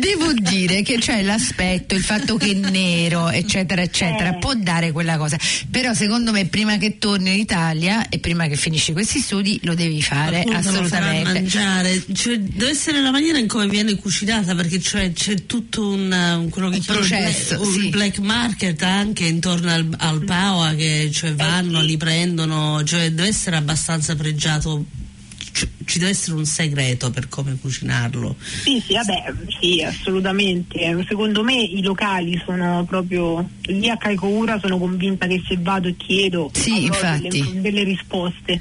devo 0.00 0.32
dire 0.32 0.82
che 0.82 0.98
c'è 0.98 1.22
l'aspetto, 1.22 1.94
il 1.94 2.02
fatto 2.02 2.36
che 2.36 2.50
è 2.50 2.54
nero, 2.54 3.28
eccetera, 3.28 3.80
eccetera, 3.80 4.34
Eh. 4.34 4.38
può 4.38 4.52
dare 4.54 4.90
quella 4.90 5.16
cosa. 5.16 5.38
Però 5.70 5.94
secondo 5.94 6.32
me 6.32 6.46
prima 6.46 6.78
che 6.78 6.98
torni 6.98 7.32
in 7.32 7.38
Italia 7.38 8.08
e 8.08 8.18
prima 8.18 8.48
che 8.48 8.56
finisci 8.56 8.90
questi 8.92 9.20
studi 9.20 9.60
lo 9.62 9.74
devi 9.74 10.02
fare 10.02 10.40
Appunto, 10.40 10.58
assolutamente. 10.58 11.32
mangiare 11.32 12.02
Cioè, 12.12 12.38
deve 12.40 12.70
essere 12.70 13.00
la 13.00 13.12
maniera 13.12 13.38
in 13.38 13.46
come 13.46 13.68
viene 13.68 13.94
cucinata 13.94 14.56
perché 14.56 14.80
cioè, 14.80 15.12
c'è 15.12 15.46
tutto 15.46 15.90
un, 15.90 16.48
quello 16.50 16.70
che 16.70 16.78
Un 16.78 16.84
processo, 16.84 17.54
il 17.54 17.60
black, 17.60 17.80
sì. 17.82 17.88
black 17.90 18.18
market 18.18 18.82
anche 18.82 19.26
intorno 19.26 19.70
al, 19.72 19.86
al 19.96 20.24
PAOA 20.24 20.74
che 20.74 21.08
cioè, 21.12 21.34
vanno, 21.34 21.80
li 21.80 21.96
prendono 21.96 22.82
cioè 22.82 23.12
deve 23.12 23.28
essere 23.28 23.54
abbastanza 23.54 24.16
pregiato 24.16 24.38
ci, 25.52 25.68
ci 25.84 25.98
deve 25.98 26.10
essere 26.10 26.36
un 26.36 26.44
segreto 26.44 27.10
per 27.10 27.28
come 27.28 27.56
cucinarlo 27.60 28.36
Sì, 28.38 28.82
sì, 28.84 28.94
vabbè, 28.94 29.32
sì, 29.60 29.82
assolutamente. 29.82 31.04
Secondo 31.08 31.42
me 31.42 31.62
i 31.62 31.82
locali 31.82 32.40
sono 32.44 32.84
proprio 32.88 33.48
lì 33.62 33.88
a 33.88 33.96
Kaikoura 33.96 34.58
sono 34.60 34.78
convinta 34.78 35.26
che 35.26 35.42
se 35.46 35.56
vado 35.60 35.88
e 35.88 35.96
chiedo 35.96 36.50
Sì. 36.54 36.88
Delle, 37.20 37.60
delle 37.60 37.82
risposte. 37.84 38.60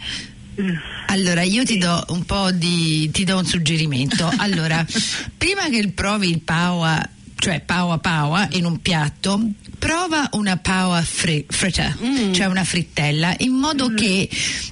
Mm. 0.60 0.76
Allora, 1.08 1.42
io 1.42 1.64
ti 1.64 1.78
do 1.78 2.04
un 2.10 2.26
po' 2.26 2.52
di 2.52 3.10
ti 3.12 3.24
do 3.24 3.38
un 3.38 3.46
suggerimento. 3.46 4.30
Allora, 4.38 4.86
prima 5.38 5.70
che 5.70 5.90
provi 5.90 6.30
il 6.30 6.42
paua, 6.42 7.02
cioè 7.40 7.62
paua 7.62 7.98
paua 8.00 8.48
in 8.52 8.66
un 8.66 8.82
piatto, 8.82 9.40
prova 9.80 10.28
una 10.34 10.58
paua 10.58 11.02
fri- 11.02 11.46
fritta, 11.48 11.96
cioè 12.32 12.46
una 12.46 12.64
frittella, 12.66 13.34
in 13.40 13.54
modo 13.54 13.94
che 13.94 14.30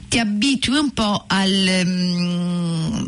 ti 0.10 0.20
abitui 0.20 0.78
un 0.78 0.92
po' 0.92 1.24
al 1.28 1.82
mm, 1.86 3.04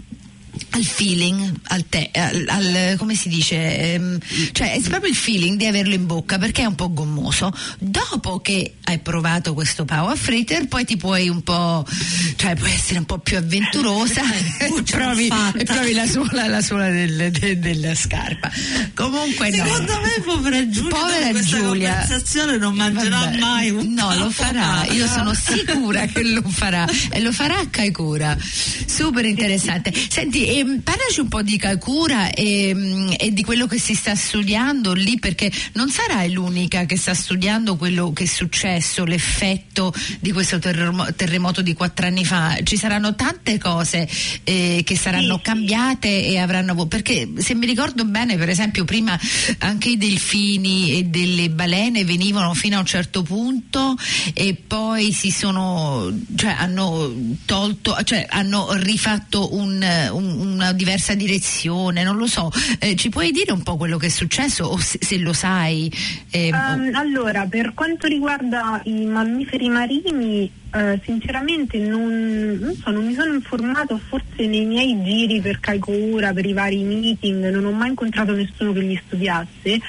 al 0.71 0.83
feeling, 0.83 1.51
al, 1.63 1.85
te, 1.87 2.09
al, 2.13 2.45
al- 2.47 2.95
come 2.97 3.15
si 3.15 3.29
dice, 3.29 3.93
ehm, 3.93 4.17
cioè 4.51 4.73
è 4.73 4.79
proprio 4.81 5.09
il 5.09 5.15
feeling 5.15 5.57
di 5.57 5.65
averlo 5.65 5.93
in 5.93 6.05
bocca 6.05 6.37
perché 6.37 6.61
è 6.63 6.65
un 6.65 6.75
po' 6.75 6.91
gommoso. 6.93 7.51
Dopo 7.79 8.39
che 8.39 8.75
hai 8.83 8.99
provato 8.99 9.53
questo 9.53 9.85
power 9.85 10.17
fritter, 10.17 10.67
poi 10.67 10.85
ti 10.85 10.97
puoi 10.97 11.29
un 11.29 11.41
po', 11.43 11.85
cioè 12.35 12.55
puoi 12.55 12.71
essere 12.71 12.99
un 12.99 13.05
po' 13.05 13.19
più 13.19 13.37
avventurosa 13.37 14.21
e 14.59 14.83
provi, 14.89 15.29
e 15.57 15.63
provi 15.63 15.93
la 15.93 16.07
suola, 16.07 16.47
la 16.47 16.61
suola 16.61 16.89
del- 16.89 17.31
de- 17.31 17.59
della 17.59 17.95
scarpa. 17.95 18.49
Comunque 18.93 19.49
no. 19.49 19.65
secondo 19.65 19.99
me 20.01 20.21
povera 20.23 20.67
Giulia 20.69 20.89
Povera 20.95 21.29
questa 21.29 21.57
Giulia. 21.57 21.89
conversazione 21.99 22.57
non 22.57 22.73
mangerà 22.73 23.17
Vabbè, 23.19 23.37
mai 23.39 23.69
un 23.69 23.93
no 23.93 24.13
lo 24.15 24.29
farà 24.29 24.85
io 24.91 25.07
sono 25.07 25.33
sicura 25.33 26.05
che 26.05 26.23
lo 26.23 26.41
farà 26.49 26.85
e 27.11 27.19
lo 27.21 27.31
farà 27.31 27.59
a 27.59 27.67
Kaikoura 27.67 28.37
super 28.85 29.25
interessante 29.25 29.93
senti 30.09 30.48
ehm, 30.57 30.79
parlaci 30.81 31.19
un 31.19 31.27
po' 31.27 31.41
di 31.41 31.57
Kakura 31.57 32.31
e, 32.31 33.15
e 33.17 33.31
di 33.31 33.43
quello 33.43 33.67
che 33.67 33.79
si 33.79 33.93
sta 33.93 34.15
studiando 34.15 34.93
lì, 34.93 35.19
perché 35.19 35.51
non 35.73 35.89
sarai 35.89 36.31
l'unica 36.31 36.85
che 36.85 36.97
sta 36.97 37.13
studiando 37.13 37.75
quello 37.77 38.11
che 38.13 38.23
è 38.23 38.27
successo, 38.27 39.05
l'effetto 39.05 39.93
di 40.19 40.31
questo 40.31 40.59
terremo- 40.59 41.13
terremoto 41.15 41.61
di 41.61 41.73
quattro 41.73 42.07
anni 42.07 42.25
fa. 42.25 42.57
Ci 42.63 42.77
saranno 42.77 43.15
tante 43.15 43.57
cose 43.57 44.07
eh, 44.43 44.81
che 44.85 44.95
saranno 44.97 45.33
Sì, 45.35 45.39
sì. 45.39 45.41
cambiate 45.43 46.25
e 46.25 46.37
avranno. 46.37 46.85
Perché 46.87 47.27
se 47.37 47.53
mi 47.55 47.65
ricordo 47.65 48.05
bene, 48.05 48.37
per 48.37 48.49
esempio, 48.49 48.85
prima 48.85 49.19
anche 49.59 49.89
i 49.89 49.97
delfini 49.97 50.97
e 50.97 51.03
delle 51.03 51.49
balene 51.49 52.05
venivano 52.05 52.53
fino 52.53 52.77
a 52.77 52.79
un 52.79 52.85
certo 52.85 53.21
punto 53.23 53.95
e 54.33 54.55
poi 54.55 55.11
si 55.13 55.31
sono. 55.31 56.11
cioè 56.35 56.55
hanno 56.57 57.13
tolto, 57.45 57.95
cioè 58.03 58.25
hanno 58.29 58.73
rifatto 58.73 59.53
un- 59.55 60.09
un- 60.11 60.38
una 60.39 60.73
diversa 60.73 61.13
direzione, 61.15 62.03
non 62.03 62.17
lo 62.17 62.27
so. 62.27 62.51
Eh, 62.79 62.95
ci 62.95 63.09
puoi 63.09 63.31
dire 63.31 63.51
un 63.51 63.63
po' 63.63 63.77
quello 63.77 63.97
che 63.97 64.07
è 64.07 64.09
successo 64.09 64.65
o 64.65 64.77
se, 64.77 64.99
se 65.01 65.17
lo 65.17 65.33
sai? 65.33 65.91
Eh, 66.31 66.49
Ehm, 66.49 66.95
allora, 66.95 67.45
per 67.45 67.73
quanto 67.73 68.07
riguarda 68.07 68.81
i 68.85 69.05
mammiferi 69.05 69.69
marini, 69.69 70.49
eh, 70.71 70.99
sinceramente 71.03 71.77
non, 71.77 72.57
non 72.59 72.75
so, 72.75 72.91
non 72.91 73.05
mi 73.05 73.13
sono 73.13 73.33
informato, 73.33 73.99
forse 74.07 74.45
nei 74.45 74.65
miei 74.65 75.01
giri 75.03 75.41
per 75.41 75.59
Kaikoura, 75.59 76.33
per 76.33 76.45
i 76.45 76.53
vari 76.53 76.83
meeting, 76.83 77.49
non 77.49 77.65
ho 77.65 77.71
mai 77.71 77.89
incontrato 77.89 78.33
nessuno 78.33 78.71
che 78.73 78.81
li 78.81 79.01
studiasse, 79.05 79.79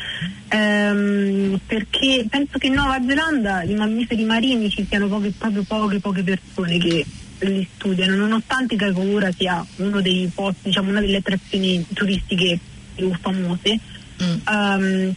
ehm, 0.49 1.61
perché 1.67 2.27
penso 2.29 2.59
che 2.59 2.67
in 2.67 2.75
Nuova 2.75 3.01
Zelanda 3.07 3.63
i 3.63 3.75
mammiferi 3.75 4.25
marini 4.25 4.71
ci 4.71 4.87
siano 4.89 5.09
poche, 5.09 5.33
proprio 5.37 5.63
poche, 5.63 6.01
poche 6.01 6.23
persone 6.23 6.79
che 6.79 7.05
li 7.41 7.67
studiano, 7.75 8.15
nonostante 8.15 8.77
Kaikoura 8.77 9.31
sia 9.33 9.65
uno 9.77 10.01
dei 10.01 10.31
posti, 10.35 10.69
diciamo 10.69 10.91
una 10.91 11.01
delle 11.01 11.19
attrazioni 11.19 11.85
turistiche 11.93 12.59
più 12.95 13.13
famose. 13.21 13.79
mm. 14.23 14.37
Ehm, 14.49 15.15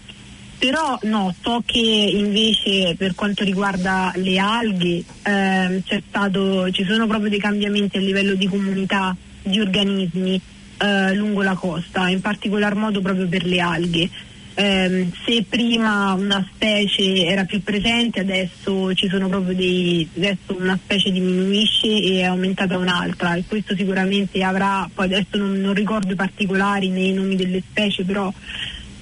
però 0.57 0.97
no, 1.03 1.35
so 1.41 1.61
che 1.65 1.79
invece 1.79 2.95
per 2.95 3.15
quanto 3.15 3.43
riguarda 3.43 4.13
le 4.15 4.37
alghe 4.37 5.03
ehm, 5.23 5.83
c'è 5.83 6.01
stato, 6.07 6.71
ci 6.71 6.85
sono 6.85 7.05
proprio 7.05 7.29
dei 7.29 7.39
cambiamenti 7.39 7.97
a 7.97 7.99
livello 7.99 8.33
di 8.35 8.47
comunità 8.47 9.13
di 9.41 9.59
organismi 9.59 10.39
eh, 10.77 11.13
lungo 11.15 11.41
la 11.41 11.55
costa, 11.55 12.07
in 12.07 12.21
particolar 12.21 12.75
modo 12.75 13.01
proprio 13.01 13.27
per 13.27 13.43
le 13.45 13.59
alghe. 13.59 14.09
Ehm, 14.55 15.11
se 15.25 15.45
prima 15.49 16.13
una 16.13 16.47
specie 16.53 17.25
era 17.25 17.43
più 17.45 17.63
presente, 17.63 18.19
adesso 18.19 18.93
ci 18.93 19.07
sono 19.07 19.27
proprio 19.27 19.55
dei. 19.55 20.07
adesso 20.15 20.55
una 20.57 20.77
specie 20.81 21.11
diminuisce 21.11 21.87
e 21.87 22.19
è 22.19 22.23
aumentata 22.23 22.77
un'altra 22.77 23.35
e 23.35 23.43
questo 23.47 23.75
sicuramente 23.75 24.43
avrà, 24.43 24.89
poi 24.93 25.05
adesso 25.05 25.37
non, 25.37 25.53
non 25.53 25.73
ricordo 25.73 26.11
i 26.13 26.15
particolari 26.15 26.89
nei 26.89 27.13
nomi 27.13 27.35
delle 27.35 27.63
specie, 27.67 28.03
però 28.03 28.31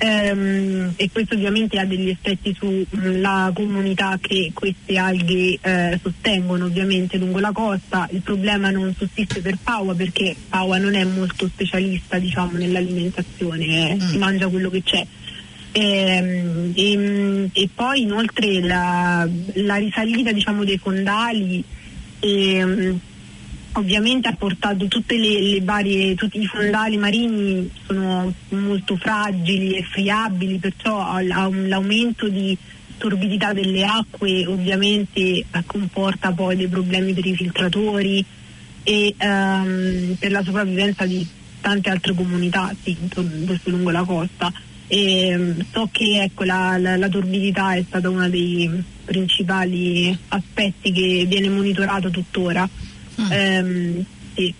Ehm, 0.04 0.94
e 0.96 1.12
questo 1.12 1.36
ovviamente 1.36 1.78
ha 1.78 1.86
degli 1.86 2.10
effetti 2.10 2.58
sulla 2.58 3.52
comunità 3.54 4.18
che 4.20 4.50
queste 4.52 4.98
alghe 4.98 5.60
eh, 5.62 6.00
sostengono 6.02 6.66
ovviamente 6.66 7.18
lungo 7.18 7.38
la 7.38 7.52
costa. 7.52 8.10
Il 8.12 8.22
problema 8.22 8.72
non 8.72 8.96
sussiste 8.98 9.42
per 9.42 9.60
Paua 9.62 9.94
perché 9.94 10.36
Paua 10.50 10.80
non 10.80 10.96
è 10.96 11.04
molto 11.04 11.48
specialista 11.48 12.18
diciamo, 12.18 12.58
nell'alimentazione, 12.58 13.92
eh, 13.92 14.00
si 14.00 14.18
mangia 14.18 14.48
quello 14.48 14.72
che 14.72 14.82
c'è. 14.82 15.06
Ehm, 15.74 16.74
e, 16.76 17.50
e 17.54 17.70
poi 17.74 18.02
inoltre 18.02 18.62
la, 18.62 19.28
la 19.54 19.76
risalita 19.76 20.32
diciamo, 20.32 20.66
dei 20.66 20.78
fondali 20.78 21.64
ehm, 22.20 23.00
ovviamente 23.74 24.28
ha 24.28 24.34
portato 24.34 24.88
le, 25.08 25.42
le 25.42 25.62
varie, 25.62 26.16
tutti 26.16 26.42
i 26.42 26.46
fondali 26.46 26.98
marini 26.98 27.70
sono 27.86 28.34
molto 28.50 28.98
fragili 28.98 29.76
e 29.76 29.84
friabili, 29.84 30.58
perciò 30.58 31.20
l'aumento 31.22 32.28
di 32.28 32.58
torbidità 32.98 33.54
delle 33.54 33.84
acque 33.84 34.46
ovviamente 34.46 35.46
comporta 35.66 36.32
poi 36.34 36.56
dei 36.56 36.68
problemi 36.68 37.14
per 37.14 37.26
i 37.26 37.36
filtratori 37.36 38.24
e 38.84 39.16
ehm, 39.18 40.16
per 40.20 40.32
la 40.32 40.44
sopravvivenza 40.44 41.06
di 41.06 41.26
tante 41.62 41.90
altre 41.90 42.14
comunità 42.14 42.76
sì, 42.84 42.98
lungo 43.64 43.92
la 43.92 44.04
costa. 44.04 44.52
E, 44.93 45.27
ehm, 45.27 45.65
so 45.71 45.88
che 45.89 46.21
ecco, 46.21 46.43
la, 46.43 46.77
la- 46.77 46.97
la 46.97 47.08
torbidità 47.08 47.75
è 47.75 47.84
stato 47.88 48.12
uno 48.12 48.27
dei 48.27 48.69
principali 49.06 50.15
aspetti 50.27 50.91
che 50.91 51.25
viene 51.30 51.47
monitorato 51.47 52.10
tuttora. 52.10 52.67
Mm. 53.21 53.32
Ehm, 53.32 54.06
sì, 54.36 54.54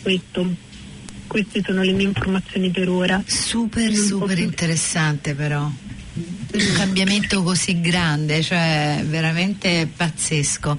questo. 0.00 0.70
Queste 1.26 1.62
sono 1.64 1.82
le 1.82 1.92
mie 1.92 2.06
informazioni 2.06 2.70
per 2.70 2.88
ora. 2.90 3.20
Super, 3.26 3.92
super 3.94 4.38
interessante 4.38 5.34
però. 5.34 5.68
Un 6.14 6.72
cambiamento 6.74 7.42
così 7.42 7.80
grande, 7.80 8.42
cioè 8.42 9.02
veramente 9.06 9.88
pazzesco. 9.94 10.78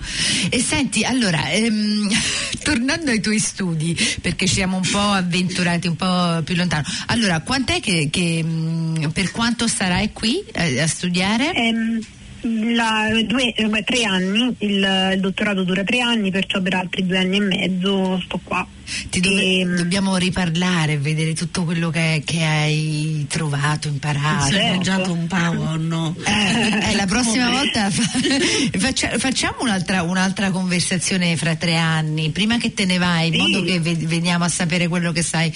E 0.50 0.60
senti, 0.60 1.04
allora, 1.04 1.50
ehm, 1.50 2.08
tornando 2.62 3.10
ai 3.10 3.20
tuoi 3.20 3.40
studi, 3.40 3.98
perché 4.22 4.46
ci 4.46 4.56
siamo 4.56 4.78
un 4.78 4.88
po' 4.90 5.00
avventurati 5.00 5.88
un 5.88 5.96
po' 5.96 6.42
più 6.44 6.56
lontano. 6.56 6.84
Allora, 7.08 7.42
quant'è 7.42 7.80
che, 7.80 8.10
che, 8.12 8.44
mh, 8.44 9.10
per 9.12 9.32
quanto 9.32 9.68
starai 9.68 10.12
qui 10.14 10.44
eh, 10.52 10.80
a 10.80 10.88
studiare? 10.88 11.54
Ehm, 11.56 12.00
la- 12.44 13.10
due- 13.26 13.54
eh, 13.54 13.84
tre 13.84 14.04
anni, 14.04 14.56
il, 14.60 15.12
il 15.14 15.20
dottorato 15.20 15.64
dura 15.64 15.84
tre 15.84 16.00
anni, 16.02 16.30
perciò 16.32 16.62
per 16.62 16.74
altri 16.76 17.06
due 17.06 17.18
anni 17.18 17.38
e 17.38 17.42
mezzo 17.42 18.22
sto 18.26 18.40
qua. 18.44 18.66
Ti 19.10 19.20
dove- 19.22 19.42
ehm, 19.60 19.76
dobbiamo 19.78 20.18
riparlare, 20.18 20.98
vedere 20.98 21.34
tutto 21.34 21.64
quello 21.64 21.90
che, 21.90 22.22
che 22.26 22.44
hai 22.44 23.26
trovato, 23.30 23.88
imparato. 23.88 24.52
Certo. 24.52 24.68
mangiato 24.74 25.14
un 25.14 25.28
pavo 25.28 25.64
o 25.64 25.76
no? 25.78 26.16
Eh, 26.26 26.92
eh, 26.92 26.96
la 26.96 27.06
prossima 27.06 27.46
Come? 27.46 27.58
volta 27.58 27.90
fa- 27.90 28.20
faccia- 28.78 29.18
facciamo 29.18 29.58
un'altra, 29.62 30.04
un'altra 30.04 30.52
conversazione 30.52 31.38
fra 31.38 31.56
tre 31.56 31.78
anni, 31.78 32.30
prima 32.32 32.58
che 32.58 32.74
te 32.74 32.86
ne 32.86 32.98
vai, 32.98 33.28
in 33.28 33.34
Sì. 33.34 33.40
modo 33.40 33.64
che 33.64 33.80
ve- 33.80 33.96
veniamo 33.96 34.44
a 34.44 34.50
sapere 34.50 34.88
quello 34.90 35.12
che 35.14 35.22
sai, 35.24 35.52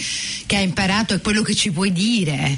che 0.45 0.55
hai 0.55 0.63
imparato 0.63 1.13
e 1.13 1.19
quello 1.19 1.41
che 1.41 1.53
ci 1.53 1.71
puoi 1.71 1.91
dire. 1.91 2.57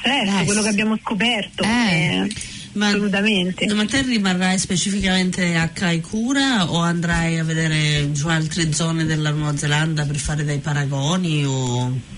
Certo, 0.00 0.38
Eh, 0.38 0.44
quello 0.44 0.62
che 0.62 0.68
abbiamo 0.68 0.96
scoperto. 0.96 1.64
Eh. 1.64 2.28
Eh, 2.74 2.84
assolutamente. 2.84 3.72
Ma 3.74 3.84
te 3.84 4.02
rimarrai 4.02 4.58
specificamente 4.58 5.54
a 5.56 5.68
Kaikoura 5.68 6.70
o 6.70 6.78
andrai 6.78 7.38
a 7.38 7.44
vedere 7.44 8.14
su 8.14 8.28
altre 8.28 8.72
zone 8.72 9.04
della 9.04 9.30
Nuova 9.30 9.56
Zelanda 9.56 10.04
per 10.04 10.16
fare 10.16 10.44
dei 10.44 10.58
paragoni 10.58 11.44
o... 11.44 12.16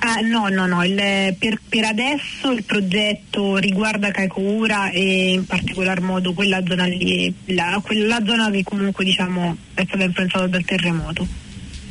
Ah, 0.00 0.20
no, 0.20 0.48
no, 0.48 0.66
no, 0.66 0.84
il- 0.84 1.34
per, 1.38 1.58
per 1.68 1.84
adesso 1.84 2.52
il 2.52 2.62
progetto 2.62 3.56
riguarda 3.56 4.12
Kaikoura 4.12 4.90
e 4.90 5.32
in 5.32 5.44
particolar 5.44 6.00
modo 6.00 6.34
quella 6.34 6.62
zona 6.64 6.84
lì, 6.86 7.34
la, 7.46 7.80
quella 7.84 8.24
zona 8.24 8.48
che 8.50 8.62
comunque 8.62 9.04
diciamo 9.04 9.56
è 9.74 9.84
stata 9.84 10.04
influenzata 10.04 10.46
dal 10.46 10.64
terremoto. 10.64 11.26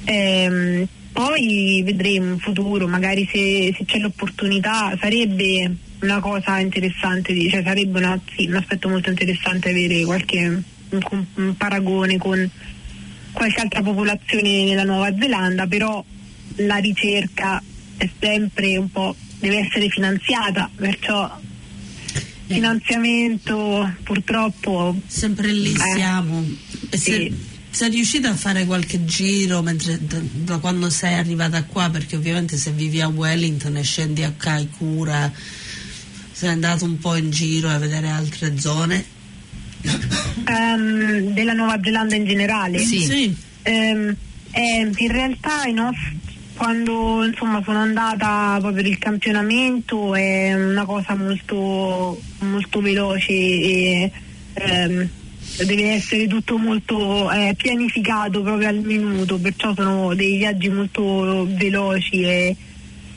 Ehm, 0.06 0.88
poi 1.18 1.82
vedremo 1.84 2.34
in 2.34 2.38
futuro, 2.38 2.88
magari 2.88 3.28
se, 3.32 3.74
se 3.76 3.86
c'è 3.86 3.98
l'opportunità, 3.98 4.96
sarebbe 5.02 5.76
una 6.02 6.20
cosa 6.20 6.60
interessante, 6.60 7.34
cioè 7.50 7.64
sarebbe 7.64 7.98
una- 7.98 8.20
sì, 8.36 8.46
un 8.46 8.54
aspetto 8.54 8.88
molto 8.88 9.10
interessante 9.10 9.72
avere 9.72 10.04
qualche 10.04 10.62
un- 10.90 11.26
un 11.38 11.58
paragone 11.58 12.18
con 12.18 12.48
qualche 13.32 13.62
altra 13.62 13.82
popolazione 13.82 14.64
nella 14.64 14.84
Nuova 14.84 15.12
Zelanda, 15.20 15.66
però 15.66 16.06
la 16.58 16.76
ricerca 16.76 17.64
è 17.98 18.08
sempre 18.20 18.78
un 18.78 18.92
po' 18.92 19.16
deve 19.40 19.58
essere 19.58 19.90
finanziata, 19.90 20.70
perciò 20.76 21.36
finanziamento 22.46 23.92
purtroppo 24.04 24.96
Sempre 25.08 25.52
lì 25.52 25.72
Eh, 25.74 25.96
siamo. 25.96 26.46
E 26.92 26.98
se, 26.98 27.12
sì. 27.12 27.36
Sei 27.78 27.92
riuscita 27.92 28.30
a 28.32 28.36
fare 28.36 28.66
qualche 28.66 29.06
giro 29.06 29.62
mentre, 29.62 30.00
da, 30.02 30.18
da 30.20 30.58
quando 30.58 30.90
sei 30.90 31.13
arrivata 31.13 31.63
qua? 31.63 31.92
Perché 31.92 32.16
ovviamente 32.16 32.58
se 32.58 32.72
vivi 32.72 33.02
a 33.02 33.08
Wellington 33.08 33.78
e 33.78 33.84
scendi 33.84 34.24
a 34.24 34.34
Kaikoura 34.36 35.32
sei 36.32 36.50
andato 36.50 36.86
un 36.86 36.98
po' 36.98 37.13
in 37.13 37.30
giro 37.30 37.70
a 37.70 37.78
vedere 37.78 38.10
altre 38.10 38.58
zone? 38.60 39.06
ehm, 40.44 41.34
della 41.36 41.54
Nuova 41.54 41.80
Zelanda 41.84 42.16
in 42.16 42.26
generale. 42.26 42.80
Sì. 42.80 43.36
Ehm, 43.62 44.16
eh, 44.50 44.92
in 44.96 45.12
realtà 45.12 45.66
i 45.68 45.74
nostri- 45.74 46.20
quando 46.56 47.24
insomma 47.24 47.62
sono 47.63 47.78
andata 47.78 48.58
poi 48.60 48.74
per 48.74 48.88
il 48.88 48.98
campionamento 48.98 50.16
è 50.16 50.52
una 50.56 50.86
cosa 50.86 51.13
molto, 51.13 52.20
molto 52.40 52.82
veloce 52.82 53.32
e 53.34 54.12
ehm, 54.54 55.10
deve 55.65 55.91
essere 55.93 56.28
tutto 56.28 56.58
molto 56.58 57.32
eh, 57.32 57.56
pianificato 57.58 58.41
proprio 58.41 58.67
al 58.67 58.78
minuto, 58.78 59.39
perciò 59.39 59.74
sono 59.74 60.13
dei 60.13 60.38
viaggi 60.38 60.70
molto 60.70 61.48
veloci 61.50 62.22
e, 62.24 62.56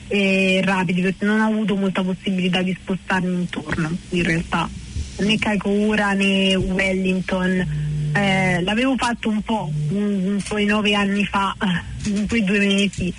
e 0.08 0.60
rapidi 0.64 1.02
perché 1.02 1.24
non 1.24 1.40
ho 1.40 1.46
avuto 1.46 1.76
molta 1.76 2.02
possibilità 2.02 2.62
di 2.62 2.76
spostarmi 2.80 3.32
intorno 3.32 3.90
in 4.10 4.22
realtà. 4.22 4.68
Né 5.18 5.38
Kaikoura 5.38 6.12
né 6.12 6.54
Wellington. 6.54 7.88
Eh, 8.12 8.62
l'avevo 8.62 8.96
fatto 8.96 9.28
un 9.28 9.42
po', 9.42 9.70
un, 9.90 10.42
po' 10.46 10.58
nove 10.64 10.94
anni 10.94 11.24
fa, 11.24 11.54
in 12.06 12.26
quei 12.26 12.42
due 12.42 12.58
mesi, 12.58 13.12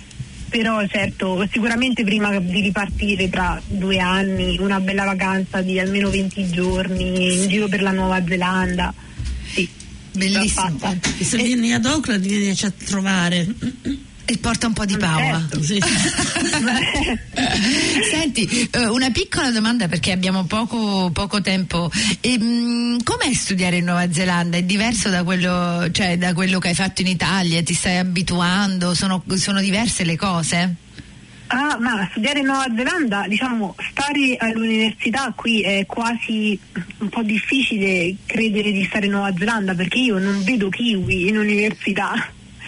però 0.48 0.84
certo 0.86 1.46
sicuramente 1.50 2.02
prima 2.04 2.36
di 2.38 2.60
ripartire 2.60 3.30
tra 3.30 3.58
due 3.66 3.98
anni 4.00 4.58
una 4.58 4.80
bella 4.80 5.04
vacanza 5.04 5.62
di 5.62 5.78
almeno 5.78 6.10
20 6.10 6.50
giorni 6.50 7.40
in 7.40 7.48
giro 7.48 7.68
per 7.68 7.82
la 7.82 7.92
Nuova 7.92 8.22
Zelanda. 8.26 8.92
Bellissimo. 10.12 11.00
E 11.18 11.24
se 11.24 11.36
vieni 11.38 11.72
ad 11.72 11.86
Auckland 11.86 12.24
vienici 12.24 12.66
a 12.66 12.72
trovare. 12.84 13.46
E 14.24 14.38
porta 14.38 14.68
un 14.68 14.72
po' 14.72 14.84
di 14.84 14.96
paura. 14.96 15.40
Certo. 15.40 15.62
Sì. 15.62 15.82
Senti, 18.10 18.68
eh, 18.70 18.86
una 18.86 19.10
piccola 19.10 19.50
domanda 19.50 19.88
perché 19.88 20.12
abbiamo 20.12 20.44
poco, 20.44 21.10
poco 21.12 21.40
tempo. 21.40 21.90
Ehm, 22.20 23.02
com'è 23.02 23.34
studiare 23.34 23.78
in 23.78 23.84
Nuova 23.84 24.12
Zelanda? 24.12 24.56
È 24.56 24.62
diverso 24.62 25.08
da 25.08 25.24
quello, 25.24 25.90
cioè, 25.90 26.16
da 26.18 26.34
quello 26.34 26.60
che 26.60 26.68
hai 26.68 26.74
fatto 26.74 27.00
in 27.00 27.08
Italia? 27.08 27.62
Ti 27.62 27.74
stai 27.74 27.98
abituando? 27.98 28.94
Sono, 28.94 29.24
sono 29.34 29.60
diverse 29.60 30.04
le 30.04 30.16
cose? 30.16 30.76
Ah, 31.54 31.76
ma 31.78 32.08
studiare 32.10 32.38
in 32.38 32.46
Nuova 32.46 32.64
Zelanda, 32.74 33.26
diciamo, 33.28 33.74
stare 33.90 34.36
all'università 34.38 35.34
qui 35.36 35.60
è 35.60 35.84
quasi 35.84 36.58
un 36.98 37.10
po' 37.10 37.22
difficile 37.22 38.14
credere 38.24 38.72
di 38.72 38.82
stare 38.84 39.04
in 39.04 39.12
Nuova 39.12 39.34
Zelanda 39.36 39.74
perché 39.74 39.98
io 39.98 40.16
non 40.18 40.42
vedo 40.44 40.70
kiwi 40.70 41.28
in 41.28 41.36
università. 41.36 42.12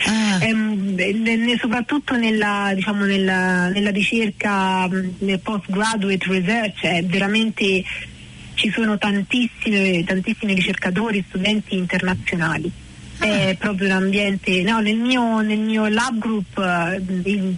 Ah. 0.06 0.38
Ehm, 0.44 0.96
e 0.98 1.56
soprattutto 1.58 2.14
nella, 2.18 2.72
diciamo, 2.74 3.06
nella, 3.06 3.68
nella 3.68 3.90
ricerca, 3.90 4.86
nel 4.86 5.40
postgraduate 5.40 6.26
research, 6.28 6.82
è 6.82 7.02
veramente 7.04 7.82
ci 8.52 8.70
sono 8.70 8.98
tantissime, 8.98 10.04
tantissimi 10.04 10.52
ricercatori, 10.52 11.24
studenti 11.26 11.74
internazionali. 11.74 12.70
È 13.18 13.56
proprio 13.58 13.86
un 13.86 13.92
ambiente, 13.94 14.62
no, 14.62 14.80
nel 14.80 14.96
mio, 14.96 15.40
nel 15.40 15.58
mio 15.58 15.86
lab 15.88 16.18
group 16.18 16.58
eh, 16.58 17.00
il- 17.30 17.56